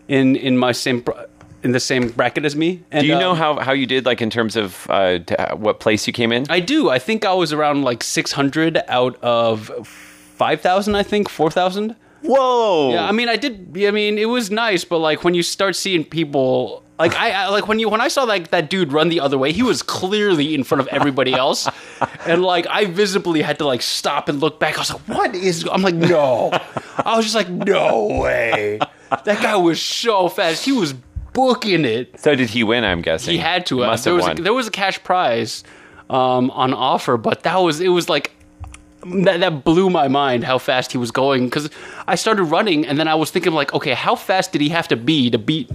in 0.09 0.35
in 0.37 0.59
my 0.59 0.73
same 0.73 1.05
in 1.63 1.71
the 1.71 1.81
same 1.81 2.09
bracket 2.09 2.45
as 2.45 2.57
me. 2.57 2.83
And, 2.91 3.03
Do 3.03 3.07
you 3.07 3.19
know 3.19 3.31
um, 3.33 3.37
how, 3.37 3.61
how 3.61 3.73
you 3.73 3.87
did, 3.87 4.05
like 4.05 4.21
in 4.21 4.31
terms 4.31 4.57
of 4.57 4.85
uh, 4.91 5.21
t- 5.21 5.37
uh, 5.37 5.55
what 5.55 5.79
place 5.79 6.09
you 6.09 6.13
came 6.13 6.33
in? 6.33 6.45
I 6.51 6.59
do. 6.59 6.91
I 6.91 6.99
think 6.99 7.25
I 7.25 7.35
was 7.35 7.53
around 7.53 7.83
like 7.83 8.03
six 8.03 8.33
hundred 8.33 8.81
out 8.89 9.17
of 9.23 9.71
five 9.87 10.61
thousand. 10.61 10.97
I 10.97 11.03
think 11.05 11.29
four 11.29 11.51
thousand. 11.51 11.95
Whoa! 12.23 12.93
Yeah, 12.93 13.07
I 13.09 13.13
mean, 13.13 13.29
I 13.29 13.37
did. 13.37 13.77
I 13.87 13.91
mean, 13.91 14.19
it 14.19 14.27
was 14.27 14.51
nice, 14.51 14.85
but 14.85 14.99
like 14.99 15.25
when 15.25 15.35
you 15.35 15.43
start 15.43 15.75
seeing 15.77 16.05
people, 16.05 16.83
like 16.99 17.15
I, 17.17 17.31
I 17.33 17.49
like 17.49 17.69
when 17.69 17.79
you 17.79 17.89
when 17.89 18.01
I 18.01 18.09
saw 18.09 18.23
like 18.25 18.51
that 18.51 18.71
dude 18.71 18.93
run 18.93 19.09
the 19.09 19.21
other 19.21 19.39
way, 19.39 19.53
he 19.53 19.63
was 19.63 19.83
clearly 19.83 20.55
in 20.55 20.63
front 20.65 20.81
of 20.81 20.89
everybody 20.89 21.33
else, 21.35 21.69
and 22.27 22.43
like 22.43 22.67
I 22.71 22.85
visibly 22.87 23.43
had 23.43 23.59
to 23.59 23.65
like 23.67 23.83
stop 23.83 24.29
and 24.29 24.41
look 24.41 24.61
back. 24.61 24.77
I 24.77 24.81
was 24.81 24.91
like, 24.93 25.03
"What 25.09 25.35
is?" 25.35 25.67
I'm 25.71 25.83
like, 25.83 25.95
"No," 25.95 26.51
I 27.05 27.17
was 27.17 27.25
just 27.25 27.35
like, 27.35 27.49
"No 27.51 28.07
way!" 28.21 28.79
That 29.25 29.43
guy 29.43 29.57
was 29.57 29.81
so 29.83 30.29
fast. 30.29 30.65
He 30.65 30.73
was 30.73 30.95
booking 31.33 31.85
it. 31.85 32.21
so 32.21 32.35
did 32.35 32.51
he 32.51 32.63
win? 32.63 32.85
I'm 32.85 33.01
guessing 33.03 33.33
He 33.33 33.39
had 33.39 33.65
to. 33.67 33.79
He 33.79 33.83
Uh, 33.85 33.87
must 33.89 34.05
there 34.05 34.13
have 34.13 34.19
was 34.19 34.29
won. 34.29 34.39
a, 34.39 34.43
there 34.43 34.55
was 34.55 34.67
a 34.67 34.71
cash 34.71 35.03
prize 35.03 35.65
um, 36.11 36.51
on 36.51 36.73
offer, 36.75 37.17
but 37.17 37.43
that 37.45 37.57
was 37.57 37.81
it 37.81 37.89
was 37.89 38.09
like 38.09 38.33
that, 39.05 39.41
that 39.41 39.65
blew 39.65 39.91
my 39.91 40.09
mind 40.09 40.45
how 40.45 40.59
fast 40.59 40.93
he 40.93 40.99
was 40.99 41.11
going 41.11 41.47
because 41.47 41.71
I 42.07 42.15
started 42.15 42.45
running 42.45 42.87
and 42.87 42.99
then 42.99 43.09
I 43.09 43.15
was 43.15 43.31
thinking 43.31 43.53
like, 43.53 43.73
okay, 43.75 43.95
how 43.95 44.15
fast 44.15 44.53
did 44.53 44.61
he 44.61 44.69
have 44.71 44.89
to 44.89 44.97
be 44.97 45.31
to 45.31 45.39
beat 45.39 45.71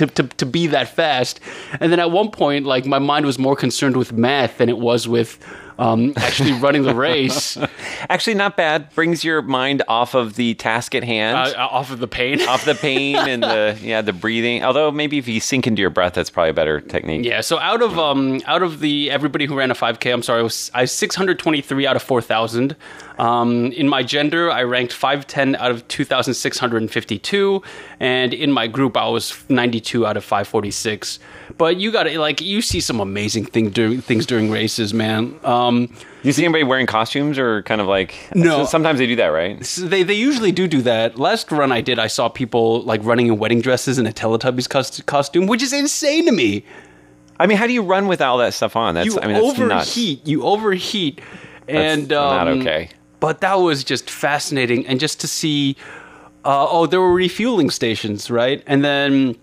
to, 0.00 0.06
to, 0.06 0.22
to 0.22 0.46
be 0.46 0.66
that 0.68 0.88
fast? 0.88 1.40
And 1.78 1.92
then 1.92 2.00
at 2.00 2.10
one 2.10 2.30
point, 2.30 2.66
like 2.66 2.86
my 2.86 2.98
mind 2.98 3.26
was 3.26 3.38
more 3.38 3.56
concerned 3.56 3.96
with 3.96 4.12
math 4.12 4.58
than 4.58 4.68
it 4.68 4.78
was 4.78 5.06
with 5.06 5.38
um, 5.80 6.12
actually 6.16 6.52
running 6.52 6.82
the 6.82 6.94
race 6.94 7.56
uh, 7.56 7.66
Actually, 8.08 8.34
not 8.34 8.56
bad. 8.56 8.94
Brings 8.94 9.24
your 9.24 9.40
mind 9.40 9.82
off 9.88 10.14
of 10.14 10.34
the 10.34 10.54
task 10.54 10.94
at 10.94 11.02
hand. 11.02 11.54
off 11.56 11.90
of 11.90 11.98
the 11.98 12.08
pain. 12.08 12.40
off 12.48 12.64
the 12.64 12.74
pain 12.74 13.16
and 13.16 13.42
the 13.42 13.78
yeah 13.82 14.02
the 14.02 14.12
breathing. 14.12 14.62
Although 14.62 14.90
maybe 14.90 15.18
if 15.18 15.26
you 15.26 15.40
sink 15.40 15.66
into 15.66 15.80
your 15.80 15.90
breath, 15.90 16.14
that's 16.14 16.30
probably 16.30 16.50
a 16.50 16.54
better 16.54 16.80
technique. 16.80 17.24
Yeah, 17.24 17.40
so 17.40 17.58
out 17.58 17.82
of 17.82 17.98
um 17.98 18.42
out 18.46 18.62
of 18.62 18.80
the 18.80 19.10
everybody 19.10 19.46
who 19.46 19.56
ran 19.56 19.70
a 19.70 19.74
5K, 19.74 20.12
I'm 20.12 20.22
sorry, 20.22 20.40
I 20.40 20.42
was 20.42 20.70
I 20.74 20.82
was 20.82 20.92
623 20.92 21.86
out 21.86 21.96
of 21.96 22.02
4,000. 22.02 22.76
Um, 23.20 23.66
in 23.72 23.86
my 23.86 24.02
gender, 24.02 24.50
I 24.50 24.62
ranked 24.62 24.94
510 24.94 25.54
out 25.56 25.70
of 25.70 25.86
2,652, 25.88 27.62
and 28.00 28.32
in 28.32 28.50
my 28.50 28.66
group, 28.66 28.96
I 28.96 29.08
was 29.08 29.44
92 29.50 30.06
out 30.06 30.16
of 30.16 30.24
546. 30.24 31.18
But 31.58 31.76
you 31.76 31.92
got 31.92 32.04
to 32.04 32.18
like 32.18 32.40
you 32.40 32.62
see 32.62 32.80
some 32.80 32.98
amazing 32.98 33.44
thing 33.44 33.70
during 33.70 34.00
things 34.00 34.24
during 34.24 34.50
races, 34.50 34.94
man. 34.94 35.38
Um, 35.44 35.92
you 36.22 36.32
see 36.32 36.44
anybody 36.44 36.64
wearing 36.64 36.86
costumes 36.86 37.38
or 37.38 37.62
kind 37.64 37.80
of 37.82 37.86
like? 37.86 38.14
No. 38.34 38.64
Sometimes 38.64 38.98
they 38.98 39.06
do 39.06 39.16
that, 39.16 39.26
right? 39.28 39.60
they 39.80 40.02
they 40.02 40.14
usually 40.14 40.52
do 40.52 40.66
do 40.66 40.80
that. 40.82 41.18
Last 41.18 41.52
run 41.52 41.72
I 41.72 41.82
did, 41.82 41.98
I 41.98 42.06
saw 42.06 42.28
people 42.30 42.82
like 42.84 43.04
running 43.04 43.26
in 43.26 43.38
wedding 43.38 43.60
dresses 43.60 43.98
in 43.98 44.06
a 44.06 44.12
Teletubbies 44.12 44.68
cost- 44.68 45.04
costume, 45.04 45.46
which 45.46 45.62
is 45.62 45.72
insane 45.74 46.24
to 46.24 46.32
me. 46.32 46.64
I 47.38 47.46
mean, 47.46 47.58
how 47.58 47.66
do 47.66 47.72
you 47.74 47.82
run 47.82 48.06
with 48.06 48.20
all 48.22 48.38
that 48.38 48.54
stuff 48.54 48.76
on? 48.76 48.94
That's 48.94 49.06
you 49.06 49.20
I 49.20 49.26
mean, 49.26 49.34
that's 49.34 49.44
overheat. 49.44 49.68
nuts. 49.68 49.96
You 50.28 50.42
overheat, 50.44 51.20
That's 51.66 51.98
and 52.00 52.08
not 52.08 52.48
um, 52.48 52.60
okay. 52.60 52.90
But 53.20 53.40
that 53.42 53.54
was 53.54 53.84
just 53.84 54.10
fascinating, 54.10 54.86
and 54.86 54.98
just 54.98 55.20
to 55.20 55.28
see. 55.28 55.76
Uh, 56.42 56.66
oh, 56.70 56.86
there 56.86 57.00
were 57.02 57.12
refueling 57.12 57.68
stations, 57.68 58.30
right? 58.30 58.62
And 58.66 58.82
then 58.82 59.36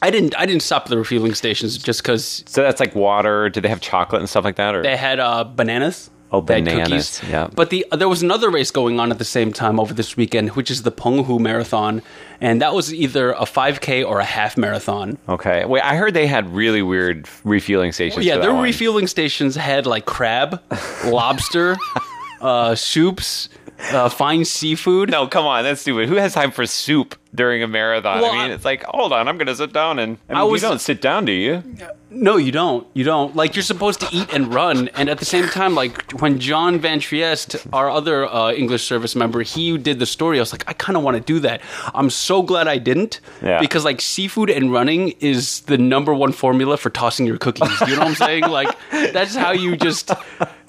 I 0.00 0.10
didn't. 0.10 0.38
I 0.38 0.46
didn't 0.46 0.62
stop 0.62 0.84
at 0.84 0.90
the 0.90 0.96
refueling 0.98 1.34
stations 1.34 1.76
just 1.76 2.02
because 2.02 2.44
So 2.46 2.62
that's 2.62 2.78
like 2.78 2.94
water. 2.94 3.48
Do 3.50 3.60
they 3.60 3.68
have 3.68 3.80
chocolate 3.80 4.20
and 4.20 4.28
stuff 4.28 4.44
like 4.44 4.54
that? 4.56 4.74
Or 4.76 4.82
they 4.82 4.96
had 4.96 5.18
uh, 5.18 5.42
bananas. 5.42 6.08
Oh, 6.32 6.40
They 6.40 6.54
had 6.54 6.64
bananas, 6.64 7.20
yeah. 7.28 7.48
But 7.54 7.70
the 7.70 7.86
there 7.92 8.08
was 8.08 8.22
another 8.22 8.50
race 8.50 8.70
going 8.72 8.98
on 9.00 9.10
at 9.12 9.18
the 9.18 9.24
same 9.24 9.52
time 9.52 9.78
over 9.80 9.94
this 9.94 10.16
weekend, 10.16 10.50
which 10.50 10.70
is 10.70 10.82
the 10.82 10.90
Penghu 10.92 11.38
Marathon, 11.40 12.02
and 12.40 12.60
that 12.60 12.74
was 12.74 12.92
either 12.92 13.32
a 13.32 13.44
5K 13.44 14.04
or 14.06 14.18
a 14.18 14.24
half 14.24 14.56
marathon. 14.56 15.18
okay. 15.28 15.64
Wait, 15.64 15.82
I 15.82 15.94
heard 15.96 16.14
they 16.14 16.26
had 16.26 16.52
really 16.52 16.82
weird 16.82 17.28
refueling 17.44 17.92
stations. 17.92 18.26
Yeah, 18.26 18.34
for 18.36 18.40
their 18.42 18.52
refueling 18.54 19.06
stations 19.06 19.54
had 19.54 19.86
like 19.86 20.04
crab, 20.04 20.60
lobster, 21.06 21.76
uh, 22.40 22.74
soups, 22.74 23.48
uh, 23.92 24.08
fine 24.08 24.44
seafood. 24.44 25.10
No, 25.10 25.26
come 25.26 25.46
on, 25.46 25.64
that's 25.64 25.80
stupid. 25.82 26.08
Who 26.08 26.16
has 26.16 26.32
time 26.34 26.50
for 26.50 26.64
soup 26.66 27.14
during 27.34 27.62
a 27.62 27.68
marathon? 27.68 28.20
Well, 28.22 28.32
I 28.32 28.42
mean, 28.42 28.50
I- 28.50 28.54
it's 28.54 28.64
like, 28.64 28.82
hold 28.84 29.12
on, 29.12 29.28
I'm 29.28 29.36
going 29.36 29.46
to 29.48 29.56
sit 29.56 29.72
down 29.72 29.98
and. 29.98 30.16
I, 30.28 30.32
mean, 30.32 30.40
I 30.40 30.44
was- 30.44 30.62
you 30.62 30.68
don't 30.68 30.80
sit 30.80 31.00
down, 31.02 31.24
do 31.26 31.32
you? 31.32 31.62
No, 32.08 32.36
you 32.38 32.52
don't. 32.52 32.86
You 32.94 33.04
don't. 33.04 33.34
Like 33.36 33.56
you're 33.56 33.62
supposed 33.64 34.00
to 34.00 34.08
eat 34.12 34.32
and 34.32 34.54
run, 34.54 34.88
and 34.94 35.10
at 35.10 35.18
the 35.18 35.24
same 35.26 35.48
time, 35.48 35.74
like 35.74 36.12
when 36.12 36.38
John 36.38 36.78
Van 36.78 37.00
Trieste, 37.00 37.56
our 37.74 37.90
other 37.90 38.24
uh, 38.32 38.52
English 38.52 38.84
service 38.84 39.14
member, 39.16 39.42
he 39.42 39.76
did 39.76 39.98
the 39.98 40.06
story. 40.06 40.38
I 40.38 40.40
was 40.40 40.52
like, 40.52 40.64
I 40.66 40.72
kind 40.72 40.96
of 40.96 41.02
want 41.02 41.16
to 41.18 41.22
do 41.22 41.40
that. 41.40 41.60
I'm 41.94 42.08
so 42.08 42.42
glad 42.42 42.68
I 42.68 42.78
didn't, 42.78 43.20
Yeah. 43.42 43.58
because 43.60 43.84
like 43.84 44.00
seafood 44.00 44.48
and 44.48 44.72
running 44.72 45.10
is 45.20 45.60
the 45.62 45.76
number 45.76 46.14
one 46.14 46.32
formula 46.32 46.76
for 46.78 46.88
tossing 46.88 47.26
your 47.26 47.36
cookies. 47.38 47.68
You 47.82 47.96
know 47.96 47.98
what 47.98 48.08
I'm 48.08 48.14
saying? 48.14 48.44
Like 48.44 48.74
that's 48.90 49.34
how 49.34 49.50
you 49.50 49.76
just. 49.76 50.10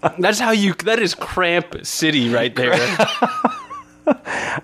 That's 0.20 0.40
how 0.40 0.52
you. 0.52 0.74
That 0.86 1.00
is 1.00 1.16
cramp 1.16 1.86
city 1.86 2.30
right 2.30 2.56
there. 2.56 2.74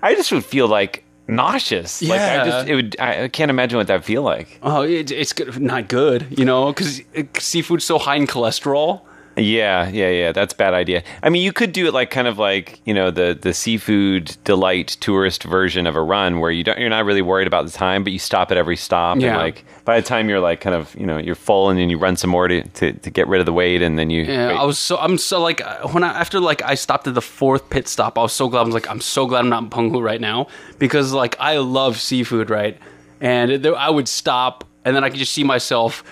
I 0.02 0.14
just 0.16 0.32
would 0.32 0.44
feel 0.44 0.68
like 0.68 1.04
nauseous. 1.28 2.02
Like 2.02 2.20
I 2.20 2.34
Yeah. 2.36 2.44
just, 2.44 2.68
it 2.68 2.74
would. 2.74 2.96
I 2.98 3.24
I 3.24 3.28
can't 3.28 3.50
imagine 3.50 3.76
what 3.78 3.86
that 3.88 4.04
feel 4.04 4.22
like. 4.22 4.58
Oh, 4.62 4.82
it, 4.82 5.10
it's 5.10 5.32
good, 5.32 5.60
not 5.60 5.88
good. 5.88 6.26
You 6.38 6.44
know, 6.44 6.68
because 6.72 7.02
seafood's 7.38 7.84
so 7.84 7.98
high 7.98 8.16
in 8.16 8.26
cholesterol. 8.26 9.02
Yeah, 9.36 9.88
yeah, 9.88 10.10
yeah. 10.10 10.32
That's 10.32 10.54
a 10.54 10.56
bad 10.56 10.74
idea. 10.74 11.02
I 11.22 11.28
mean, 11.28 11.42
you 11.42 11.52
could 11.52 11.72
do 11.72 11.86
it 11.88 11.94
like 11.94 12.10
kind 12.10 12.28
of 12.28 12.38
like 12.38 12.80
you 12.84 12.94
know 12.94 13.10
the 13.10 13.36
the 13.40 13.52
seafood 13.52 14.36
delight 14.44 14.96
tourist 15.00 15.42
version 15.42 15.86
of 15.86 15.96
a 15.96 16.02
run 16.02 16.38
where 16.40 16.50
you 16.50 16.62
don't 16.62 16.78
you're 16.78 16.88
not 16.88 17.04
really 17.04 17.22
worried 17.22 17.46
about 17.48 17.66
the 17.66 17.72
time, 17.72 18.04
but 18.04 18.12
you 18.12 18.18
stop 18.18 18.50
at 18.52 18.56
every 18.56 18.76
stop 18.76 19.18
Yeah. 19.18 19.28
and 19.30 19.38
like 19.38 19.64
by 19.84 20.00
the 20.00 20.06
time 20.06 20.28
you're 20.28 20.40
like 20.40 20.60
kind 20.60 20.76
of 20.76 20.94
you 20.94 21.04
know 21.06 21.18
you're 21.18 21.34
full 21.34 21.68
and 21.70 21.78
then 21.78 21.90
you 21.90 21.98
run 21.98 22.16
some 22.16 22.30
more 22.30 22.46
to 22.48 22.62
to, 22.62 22.92
to 22.92 23.10
get 23.10 23.26
rid 23.26 23.40
of 23.40 23.46
the 23.46 23.52
weight 23.52 23.82
and 23.82 23.98
then 23.98 24.08
you 24.10 24.22
Yeah, 24.22 24.48
wait. 24.48 24.56
I 24.56 24.64
was 24.64 24.78
so 24.78 24.98
I'm 24.98 25.18
so 25.18 25.40
like 25.42 25.60
uh, 25.60 25.88
when 25.88 26.04
I 26.04 26.08
after 26.20 26.38
like 26.38 26.62
I 26.62 26.74
stopped 26.76 27.06
at 27.08 27.14
the 27.14 27.22
fourth 27.22 27.70
pit 27.70 27.88
stop, 27.88 28.18
I 28.18 28.22
was 28.22 28.32
so 28.32 28.48
glad. 28.48 28.60
I 28.60 28.64
was 28.64 28.74
like, 28.74 28.88
I'm 28.88 29.00
so 29.00 29.26
glad 29.26 29.40
I'm 29.40 29.48
not 29.48 29.64
in 29.64 29.70
Penghu 29.70 30.00
right 30.02 30.20
now 30.20 30.46
because 30.78 31.12
like 31.12 31.36
I 31.40 31.58
love 31.58 31.98
seafood, 32.00 32.50
right? 32.50 32.78
And 33.20 33.50
there, 33.64 33.74
I 33.76 33.88
would 33.90 34.06
stop, 34.06 34.64
and 34.84 34.94
then 34.94 35.02
I 35.02 35.08
could 35.10 35.18
just 35.18 35.32
see 35.32 35.44
myself 35.44 36.04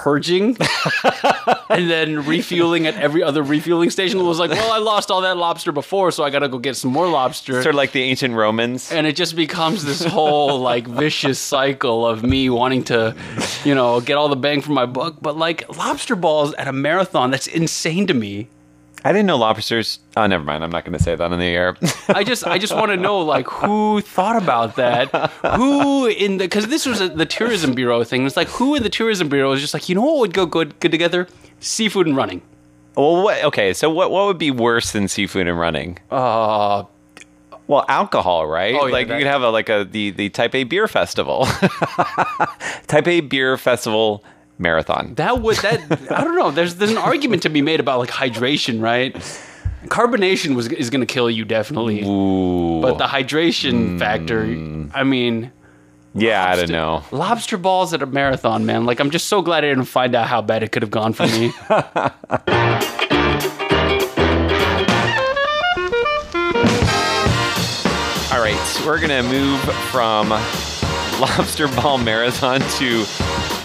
purging 0.00 0.56
and 1.68 1.90
then 1.90 2.24
refueling 2.24 2.86
at 2.86 2.94
every 2.94 3.22
other 3.22 3.42
refueling 3.42 3.90
station. 3.90 4.18
It 4.18 4.22
was 4.22 4.38
like, 4.38 4.50
well, 4.50 4.72
I 4.72 4.78
lost 4.78 5.10
all 5.10 5.20
that 5.20 5.36
lobster 5.36 5.72
before, 5.72 6.10
so 6.10 6.24
I 6.24 6.30
got 6.30 6.38
to 6.38 6.48
go 6.48 6.58
get 6.58 6.76
some 6.76 6.90
more 6.90 7.06
lobster. 7.06 7.54
sort 7.54 7.66
of 7.66 7.74
like 7.74 7.92
the 7.92 8.02
ancient 8.02 8.34
Romans. 8.34 8.90
and 8.90 9.06
it 9.06 9.14
just 9.14 9.36
becomes 9.36 9.84
this 9.84 10.02
whole 10.02 10.58
like 10.58 10.86
vicious 10.86 11.38
cycle 11.38 12.06
of 12.06 12.22
me 12.22 12.48
wanting 12.48 12.84
to, 12.84 13.14
you 13.64 13.74
know, 13.74 14.00
get 14.00 14.16
all 14.16 14.30
the 14.30 14.36
bang 14.36 14.62
for 14.62 14.72
my 14.72 14.86
buck. 14.86 15.16
But 15.20 15.36
like 15.36 15.68
lobster 15.76 16.16
balls 16.16 16.54
at 16.54 16.66
a 16.66 16.72
marathon, 16.72 17.30
that's 17.30 17.46
insane 17.46 18.06
to 18.06 18.14
me. 18.14 18.48
I 19.04 19.12
didn't 19.12 19.26
know 19.26 19.36
lobsters. 19.38 19.98
Oh, 20.16 20.26
never 20.26 20.44
mind. 20.44 20.62
I'm 20.62 20.70
not 20.70 20.84
going 20.84 20.96
to 20.96 21.02
say 21.02 21.14
that 21.16 21.32
on 21.32 21.38
the 21.38 21.44
air. 21.46 21.76
I 22.08 22.22
just 22.24 22.46
I 22.46 22.58
just 22.58 22.74
want 22.74 22.90
to 22.90 22.96
know 22.96 23.20
like 23.20 23.46
who 23.46 24.00
thought 24.02 24.36
about 24.40 24.76
that? 24.76 25.08
Who 25.56 26.06
in 26.06 26.36
the 26.36 26.44
because 26.44 26.66
this 26.66 26.84
was 26.86 27.00
a, 27.00 27.08
the 27.08 27.26
tourism 27.26 27.74
bureau 27.74 28.04
thing. 28.04 28.26
It's 28.26 28.36
like 28.36 28.48
who 28.48 28.74
in 28.74 28.82
the 28.82 28.90
tourism 28.90 29.28
bureau 29.28 29.52
is 29.52 29.60
just 29.60 29.72
like 29.74 29.88
you 29.88 29.94
know 29.94 30.02
what 30.02 30.18
would 30.18 30.34
go 30.34 30.44
good 30.46 30.78
good 30.80 30.90
together? 30.90 31.26
Seafood 31.60 32.06
and 32.06 32.16
running. 32.16 32.42
well, 32.96 33.22
what, 33.22 33.42
okay. 33.44 33.72
So 33.72 33.88
what 33.90 34.10
what 34.10 34.26
would 34.26 34.38
be 34.38 34.50
worse 34.50 34.92
than 34.92 35.08
seafood 35.08 35.46
and 35.48 35.58
running? 35.58 35.98
Uh, 36.10 36.84
Well, 37.66 37.84
alcohol, 37.88 38.46
right? 38.48 38.74
Oh, 38.74 38.86
yeah, 38.86 38.92
like 38.92 39.08
that- 39.08 39.14
you 39.14 39.20
could 39.24 39.30
have 39.30 39.42
a 39.42 39.50
like 39.50 39.68
a 39.68 39.84
the 39.84 40.10
the 40.10 40.28
Taipei 40.30 40.68
beer 40.68 40.88
festival, 40.88 41.44
Taipei 42.88 43.26
beer 43.26 43.56
festival 43.56 44.24
marathon. 44.60 45.14
that 45.14 45.40
would 45.40 45.56
that 45.58 45.80
I 46.12 46.22
don't 46.22 46.36
know. 46.36 46.50
There's 46.50 46.76
there's 46.76 46.90
an 46.90 46.98
argument 46.98 47.42
to 47.42 47.48
be 47.48 47.62
made 47.62 47.80
about 47.80 47.98
like 47.98 48.10
hydration, 48.10 48.80
right? 48.80 49.14
Carbonation 49.86 50.54
was 50.54 50.68
is 50.68 50.90
going 50.90 51.00
to 51.00 51.06
kill 51.06 51.30
you 51.30 51.44
definitely. 51.44 52.02
Ooh, 52.04 52.82
But 52.82 52.98
the 52.98 53.06
hydration 53.06 53.92
hmm. 53.92 53.98
factor, 53.98 54.42
I 54.94 55.04
mean, 55.04 55.50
yeah, 56.14 56.48
I 56.48 56.56
don't 56.56 56.70
know. 56.70 57.02
Lobster 57.10 57.56
balls 57.56 57.94
at 57.94 58.02
a 58.02 58.06
marathon, 58.06 58.66
man. 58.66 58.84
Like, 58.84 59.00
I'm 59.00 59.10
just 59.10 59.28
so 59.28 59.42
glad 59.42 59.64
I 59.64 59.68
didn't 59.68 59.84
find 59.84 60.14
out 60.14 60.26
how 60.26 60.42
bad 60.42 60.62
it 60.62 60.70
could 60.72 60.82
have 60.82 60.90
gone 60.90 61.12
for 61.12 61.26
me. 61.26 61.52
All 68.32 68.40
right, 68.40 68.60
so 68.66 68.86
we're 68.86 69.00
gonna 69.00 69.22
move 69.22 69.60
from 69.90 70.30
lobster 71.20 71.68
ball 71.68 71.98
marathon 71.98 72.60
to 72.60 73.04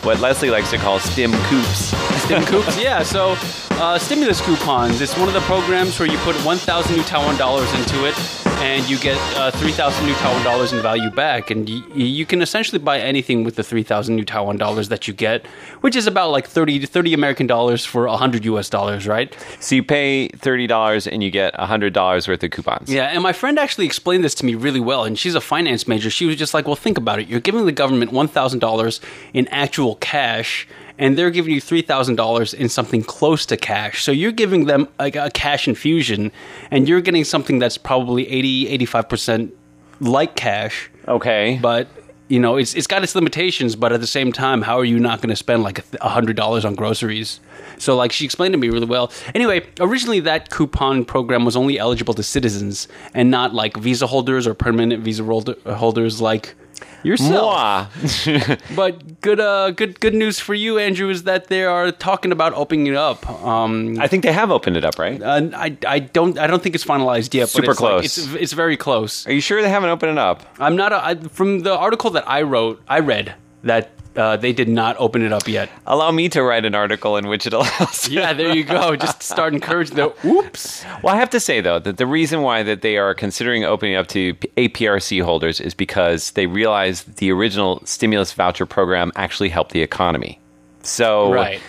what 0.05 0.19
Leslie 0.19 0.51
likes 0.51 0.69
to 0.69 0.77
call 0.77 0.99
stim 0.99 1.31
coops. 1.33 1.95
Stim 2.21 2.43
coops, 2.45 2.79
yeah. 2.79 3.01
So, 3.01 3.35
uh, 3.71 3.97
stimulus 3.97 4.39
coupons. 4.39 5.01
It's 5.01 5.17
one 5.17 5.27
of 5.27 5.33
the 5.33 5.41
programs 5.41 5.99
where 5.99 6.07
you 6.07 6.17
put 6.19 6.35
1,000 6.45 6.95
new 6.95 7.03
Taiwan 7.03 7.37
dollars 7.37 7.73
into 7.73 8.05
it, 8.05 8.15
and 8.59 8.87
you 8.89 8.97
get 8.99 9.17
uh, 9.37 9.51
3,000 9.51 10.05
new 10.05 10.13
Taiwan 10.15 10.43
dollars 10.43 10.73
in 10.73 10.81
value 10.81 11.09
back. 11.11 11.51
And 11.51 11.67
y- 11.67 11.83
you 11.93 12.25
can 12.25 12.41
essentially 12.41 12.79
buy 12.79 12.99
anything 12.99 13.43
with 13.43 13.55
the 13.55 13.63
3,000 13.63 14.15
new 14.15 14.23
Taiwan 14.25 14.57
dollars 14.57 14.89
that 14.89 15.07
you 15.07 15.13
get, 15.13 15.45
which 15.81 15.95
is 15.95 16.07
about 16.07 16.31
like 16.31 16.47
30 16.47 16.79
to 16.79 16.87
30 16.87 17.13
American 17.13 17.47
dollars 17.47 17.85
for 17.85 18.07
100 18.07 18.45
US 18.45 18.69
dollars, 18.69 19.07
right? 19.07 19.35
So 19.59 19.75
you 19.75 19.83
pay 19.83 20.29
thirty 20.29 20.67
dollars 20.67 21.07
and 21.07 21.21
you 21.23 21.31
get 21.31 21.55
hundred 21.55 21.93
dollars 21.93 22.27
worth 22.27 22.43
of 22.43 22.51
coupons. 22.51 22.89
Yeah, 22.91 23.05
and 23.05 23.21
my 23.21 23.33
friend 23.33 23.59
actually 23.59 23.85
explained 23.85 24.23
this 24.23 24.35
to 24.35 24.45
me 24.45 24.55
really 24.55 24.79
well, 24.79 25.03
and 25.03 25.17
she's 25.17 25.35
a 25.35 25.41
finance 25.41 25.87
major. 25.87 26.09
She 26.09 26.25
was 26.25 26.35
just 26.35 26.53
like, 26.53 26.65
"Well, 26.67 26.75
think 26.75 26.97
about 26.97 27.19
it. 27.19 27.27
You're 27.27 27.39
giving 27.39 27.65
the 27.65 27.71
government 27.71 28.11
one 28.11 28.27
thousand 28.27 28.59
dollars 28.59 29.01
in 29.33 29.47
actual 29.49 29.95
cash, 29.95 30.67
and 30.97 31.17
they're 31.17 31.31
giving 31.31 31.53
you 31.53 31.61
three 31.61 31.81
thousand 31.81 32.15
dollars 32.15 32.53
in 32.53 32.69
something 32.69 33.03
close 33.03 33.45
to 33.47 33.57
cash. 33.57 34.03
So 34.03 34.11
you're 34.11 34.31
giving 34.31 34.65
them 34.65 34.87
like 34.99 35.15
a 35.15 35.29
cash 35.31 35.67
infusion, 35.67 36.31
and 36.71 36.87
you're 36.87 37.01
getting 37.01 37.23
something 37.23 37.59
that's 37.59 37.77
probably 37.77 38.29
80, 38.29 38.69
85 38.69 39.09
percent 39.09 39.53
like 39.99 40.35
cash, 40.35 40.89
Okay. 41.07 41.59
but." 41.61 41.87
You 42.27 42.39
know, 42.39 42.57
it's 42.57 42.73
it's 42.73 42.87
got 42.87 43.03
its 43.03 43.13
limitations, 43.13 43.75
but 43.75 43.93
at 43.93 44.01
the 44.01 44.07
same 44.07 44.31
time, 44.31 44.63
how 44.63 44.79
are 44.79 44.83
you 44.83 44.97
not 44.99 45.21
going 45.21 45.29
to 45.29 45.35
spend 45.35 45.61
like 45.61 45.85
a 46.01 46.09
hundred 46.09 46.35
dollars 46.35 46.65
on 46.65 46.73
groceries? 46.73 47.39
So, 47.77 47.95
like, 47.95 48.11
she 48.11 48.25
explained 48.25 48.53
to 48.53 48.57
me 48.57 48.69
really 48.71 48.87
well. 48.87 49.11
Anyway, 49.35 49.63
originally 49.79 50.19
that 50.21 50.49
coupon 50.49 51.05
program 51.05 51.45
was 51.45 51.55
only 51.55 51.77
eligible 51.77 52.15
to 52.15 52.23
citizens 52.23 52.87
and 53.13 53.29
not 53.29 53.53
like 53.53 53.77
visa 53.77 54.07
holders 54.07 54.47
or 54.47 54.55
permanent 54.55 55.03
visa 55.03 55.23
holder- 55.23 55.55
holders 55.75 56.19
like 56.19 56.55
yourself. 57.03 57.91
But 58.75 59.21
good, 59.21 59.39
uh, 59.39 59.71
good, 59.71 59.99
good 59.99 60.13
news 60.13 60.39
for 60.39 60.53
you, 60.53 60.77
Andrew, 60.79 61.09
is 61.09 61.23
that 61.23 61.47
they 61.47 61.63
are 61.63 61.91
talking 61.91 62.31
about 62.31 62.53
opening 62.53 62.87
it 62.87 62.95
up. 62.95 63.27
Um, 63.43 63.97
I 63.99 64.07
think 64.07 64.23
they 64.23 64.33
have 64.33 64.51
opened 64.51 64.77
it 64.77 64.85
up, 64.85 64.97
right? 64.99 65.21
uh, 65.21 65.49
I, 65.53 65.77
I 65.87 65.99
don't, 65.99 66.37
I 66.39 66.47
don't 66.47 66.61
think 66.61 66.75
it's 66.75 66.85
finalized 66.85 67.33
yet. 67.33 67.49
Super 67.49 67.67
but 67.67 67.71
it's 67.71 67.81
like- 67.81 67.89
close. 67.91 68.17
it's, 68.17 68.33
it's 68.33 68.53
very 68.53 68.77
close. 68.77 69.27
Are 69.27 69.31
you 69.33 69.41
sure 69.41 69.61
they 69.61 69.69
haven't 69.69 69.89
opened 69.89 70.11
it 70.13 70.17
up? 70.17 70.43
I'm 70.59 70.75
not 70.75 70.91
a, 70.93 71.05
I, 71.05 71.15
from 71.15 71.59
the 71.61 71.75
article 71.77 72.09
that 72.11 72.27
I 72.29 72.41
wrote. 72.41 72.81
I 72.87 72.99
read 72.99 73.35
that 73.63 73.91
uh, 74.17 74.37
they 74.37 74.53
did 74.53 74.69
not 74.69 74.95
open 74.99 75.21
it 75.21 75.31
up 75.33 75.47
yet. 75.47 75.69
Allow 75.87 76.11
me 76.11 76.29
to 76.29 76.41
write 76.43 76.65
an 76.65 76.73
article 76.75 77.17
in 77.17 77.27
which 77.27 77.45
it 77.45 77.53
allows. 77.59 78.07
Yeah, 78.07 78.33
there 78.33 78.55
you 78.55 78.63
go. 78.63 78.95
Just 78.95 79.21
start 79.23 79.53
encouraging 79.53 79.95
the 79.95 80.13
oops. 80.27 80.85
Well, 81.03 81.13
I 81.13 81.17
have 81.17 81.29
to 81.31 81.39
say 81.39 81.61
though 81.61 81.79
that 81.79 81.97
the 81.97 82.05
reason 82.07 82.41
why 82.41 82.63
that 82.63 82.81
they 82.81 82.97
are 82.97 83.13
considering 83.13 83.63
opening 83.63 83.95
up 83.95 84.07
to 84.07 84.33
APRC 84.57 85.23
holders 85.23 85.59
is 85.59 85.73
because 85.73 86.31
they 86.31 86.47
realize 86.47 87.03
the 87.03 87.31
original 87.31 87.81
stimulus 87.85 88.31
voucher 88.33 88.65
program 88.65 89.11
actually 89.15 89.49
helped 89.49 89.71
the 89.71 89.81
economy. 89.81 90.39
So 90.83 91.31
Right. 91.33 91.59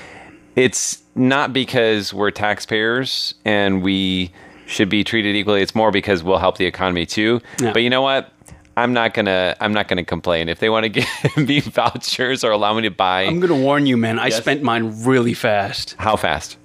it's 0.55 1.03
not 1.15 1.53
because 1.53 2.13
we're 2.13 2.31
taxpayers 2.31 3.35
and 3.45 3.83
we 3.83 4.31
should 4.67 4.89
be 4.89 5.05
treated 5.05 5.35
equally. 5.37 5.63
It's 5.63 5.75
more 5.75 5.91
because 5.91 6.23
we'll 6.23 6.39
help 6.39 6.59
the 6.59 6.67
economy 6.67 7.07
too. 7.07 7.41
Yeah. 7.61 7.73
But 7.73 7.83
you 7.83 7.91
know 7.91 8.03
what? 8.03 8.31
I'm 8.77 8.93
not 8.93 9.15
gonna. 9.15 9.57
I'm 9.61 9.73
not 9.73 9.89
gonna 9.89 10.05
complain 10.05 10.49
if 10.49 10.59
they 10.59 10.69
want 10.69 10.85
to 10.85 10.89
give 10.91 11.37
me 11.37 11.61
vouchers 11.61 12.45
or 12.45 12.51
allow 12.51 12.75
me 12.75 12.83
to 12.83 12.91
buy. 12.91 13.23
I'm 13.23 13.41
gonna 13.41 13.57
warn 13.57 13.87
you, 13.87 13.97
man. 13.97 14.19
I 14.19 14.29
spent 14.29 14.63
mine 14.63 15.05
really 15.05 15.35
fast. 15.35 15.97
How 15.99 16.17
fast? 16.17 16.59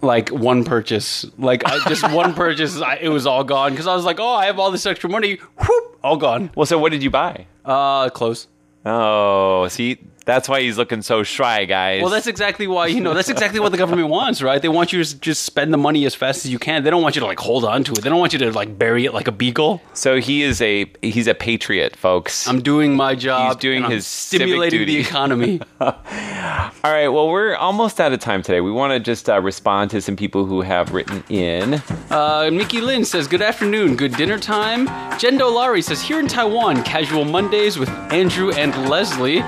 Like 0.00 0.30
one 0.30 0.64
purchase, 0.64 1.26
like 1.38 1.66
I, 1.66 1.78
just 1.88 2.08
one 2.12 2.32
purchase, 2.32 2.80
I, 2.80 2.96
it 2.96 3.08
was 3.08 3.26
all 3.26 3.42
gone 3.42 3.72
because 3.72 3.86
I 3.88 3.94
was 3.94 4.04
like, 4.04 4.20
"Oh, 4.20 4.34
I 4.34 4.46
have 4.46 4.58
all 4.58 4.70
this 4.70 4.86
extra 4.86 5.10
money." 5.10 5.40
Whoop, 5.58 5.98
all 6.04 6.16
gone. 6.16 6.50
Well, 6.54 6.66
so 6.66 6.78
what 6.78 6.92
did 6.92 7.02
you 7.02 7.10
buy? 7.10 7.46
Uh, 7.64 8.08
clothes. 8.10 8.46
Oh, 8.86 9.66
see, 9.68 9.98
that's 10.28 10.46
why 10.46 10.60
he's 10.60 10.76
looking 10.76 11.00
so 11.00 11.22
shy, 11.22 11.64
guys. 11.64 12.02
Well, 12.02 12.10
that's 12.10 12.26
exactly 12.26 12.66
why 12.66 12.88
you 12.88 13.00
know 13.00 13.14
that's 13.14 13.30
exactly 13.30 13.60
what 13.60 13.72
the 13.72 13.78
government 13.78 14.10
wants, 14.10 14.42
right? 14.42 14.60
They 14.60 14.68
want 14.68 14.92
you 14.92 15.02
to 15.02 15.20
just 15.20 15.42
spend 15.42 15.72
the 15.72 15.78
money 15.78 16.04
as 16.04 16.14
fast 16.14 16.44
as 16.44 16.52
you 16.52 16.58
can. 16.58 16.84
They 16.84 16.90
don't 16.90 17.02
want 17.02 17.16
you 17.16 17.20
to 17.20 17.26
like 17.26 17.40
hold 17.40 17.64
on 17.64 17.82
to 17.84 17.92
it. 17.92 18.02
They 18.02 18.10
don't 18.10 18.20
want 18.20 18.34
you 18.34 18.38
to 18.40 18.52
like 18.52 18.78
bury 18.78 19.06
it 19.06 19.14
like 19.14 19.26
a 19.26 19.32
beagle. 19.32 19.80
so 19.94 20.20
he 20.20 20.42
is 20.42 20.60
a 20.60 20.84
he's 21.00 21.26
a 21.28 21.34
patriot, 21.34 21.96
folks. 21.96 22.46
I'm 22.46 22.60
doing 22.60 22.94
my 22.94 23.14
job. 23.14 23.48
He's 23.48 23.56
doing 23.56 23.84
his 23.90 24.06
stimulating 24.06 24.84
the 24.84 24.98
economy. 24.98 25.62
All 25.80 26.94
right, 26.94 27.08
well, 27.08 27.28
we're 27.28 27.54
almost 27.54 28.00
out 28.00 28.12
of 28.12 28.20
time 28.20 28.42
today. 28.42 28.60
We 28.60 28.70
want 28.70 28.92
to 28.92 29.00
just 29.00 29.30
uh, 29.30 29.40
respond 29.40 29.90
to 29.92 30.02
some 30.02 30.16
people 30.16 30.44
who 30.44 30.60
have 30.60 30.92
written 30.92 31.24
in. 31.30 31.82
Uh, 32.10 32.50
Mickey 32.52 32.80
Lin 32.80 33.04
says, 33.04 33.26
Good 33.28 33.42
afternoon, 33.42 33.96
good 33.96 34.12
dinner 34.14 34.38
time. 34.38 34.86
Jen 35.18 35.38
Dolari 35.38 35.82
says, 35.82 36.02
Here 36.02 36.20
in 36.20 36.28
Taiwan, 36.28 36.82
casual 36.82 37.24
Mondays 37.24 37.78
with 37.78 37.88
Andrew 38.12 38.50
and 38.52 38.90
Leslie. 38.90 39.42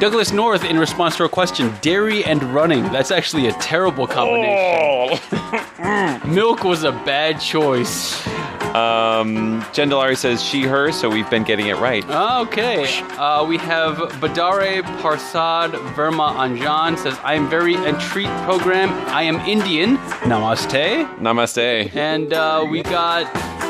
Douglas 0.00 0.17
North, 0.32 0.64
in 0.64 0.78
response 0.78 1.16
to 1.16 1.22
our 1.22 1.28
question, 1.28 1.72
dairy 1.80 2.24
and 2.24 2.42
running. 2.42 2.82
That's 2.84 3.10
actually 3.10 3.46
a 3.46 3.52
terrible 3.52 4.06
combination. 4.06 5.18
Milk 6.34 6.64
was 6.64 6.82
a 6.82 6.92
bad 6.92 7.40
choice. 7.40 8.26
Um, 8.74 9.64
Jen 9.72 9.88
Dolari 9.90 10.16
says 10.16 10.42
she, 10.42 10.62
her, 10.62 10.92
so 10.92 11.08
we've 11.08 11.28
been 11.30 11.44
getting 11.44 11.68
it 11.68 11.76
right. 11.76 12.04
Okay. 12.08 13.00
Uh, 13.16 13.44
we 13.46 13.56
have 13.58 13.96
Badare 14.20 14.82
Parsad 15.00 15.70
Verma 15.94 16.34
Anjan 16.34 16.98
says, 16.98 17.18
I 17.22 17.34
am 17.34 17.48
very 17.48 17.74
entreat 17.76 18.28
program. 18.44 18.90
I 19.08 19.22
am 19.22 19.36
Indian. 19.48 19.96
Namaste. 20.26 21.16
Namaste. 21.18 21.94
And 21.94 22.32
uh, 22.32 22.66
we 22.68 22.82
got, 22.82 23.24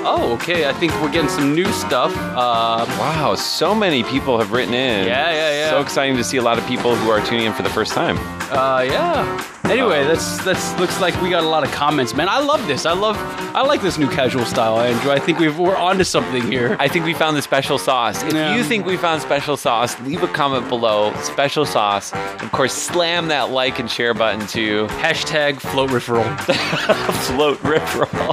oh, 0.05 0.33
okay. 0.35 0.69
I 0.69 0.73
think 0.73 0.93
we're 1.01 1.11
getting 1.11 1.29
some 1.31 1.55
new 1.55 1.71
stuff. 1.73 2.15
Uh, 2.17 2.85
Wow, 2.99 3.35
so 3.35 3.75
many 3.75 4.03
people 4.05 4.39
have 4.39 4.53
written 4.53 4.75
in. 4.75 5.07
Yeah, 5.07 5.31
yeah, 5.31 5.51
yeah. 5.53 5.71
So 5.71 5.81
exciting 5.81 6.17
to 6.17 6.25
see 6.25 6.37
a 6.37 6.43
lot 6.43 6.59
of 6.59 6.67
people 6.67 6.95
who 6.97 7.11
are 7.11 7.21
tuning 7.21 7.47
in 7.47 7.53
for 7.53 7.63
the 7.63 7.71
first 7.71 7.93
time. 7.93 8.17
uh, 8.53 8.83
yeah. 8.87 9.45
Anyway, 9.71 10.03
that's 10.05 10.43
that's 10.45 10.79
looks 10.81 10.99
like 11.01 11.21
we 11.21 11.29
got 11.29 11.45
a 11.45 11.49
lot 11.49 11.63
of 11.63 11.71
comments, 11.73 12.15
man. 12.15 12.27
I 12.29 12.39
love 12.41 12.67
this. 12.67 12.87
I 12.87 12.93
love 12.95 13.17
I 13.55 13.63
like 13.63 13.83
this 13.83 13.99
new 13.99 14.09
casual 14.09 14.45
style, 14.47 14.81
Andrew. 14.81 15.11
I 15.11 15.19
think 15.19 15.39
we've, 15.39 15.59
we're 15.59 15.77
onto 15.77 16.05
something 16.05 16.43
here. 16.51 16.75
I 16.79 16.89
think 16.89 17.05
we 17.05 17.13
found 17.13 17.37
the 17.37 17.43
special 17.43 17.77
sauce. 17.79 18.23
If 18.23 18.33
Yeah. 18.33 18.55
you 18.57 18.65
think 18.65 18.87
we 18.87 18.97
found 18.97 19.21
special 19.21 19.57
sauce, 19.59 19.99
leave 20.01 20.23
a 20.23 20.29
comment 20.29 20.69
below. 20.71 21.13
Special 21.23 21.67
sauce. 21.67 22.13
Of 22.41 22.51
course, 22.53 22.73
slam 22.73 23.29
that 23.29 23.51
like 23.51 23.79
and 23.79 23.91
share 23.91 24.15
button 24.15 24.47
to 24.49 24.87
Hashtag 24.87 25.61
float 25.61 25.91
referral. 25.91 26.25
float 27.27 27.59
riffroll. 27.59 28.33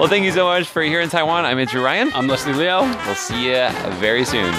Well, 0.00 0.08
thank 0.08 0.24
you 0.24 0.32
so 0.32 0.46
much 0.46 0.66
for 0.68 0.82
here 0.82 1.00
in 1.00 1.08
Taiwan. 1.08 1.44
I'm 1.44 1.58
Andrew 1.60 1.82
Ryan. 1.84 2.10
I'm 2.14 2.26
Leslie 2.26 2.54
Liao. 2.54 2.82
We'll 3.06 3.14
see 3.14 3.46
you 3.50 3.68
very 4.00 4.24
soon. 4.24 4.52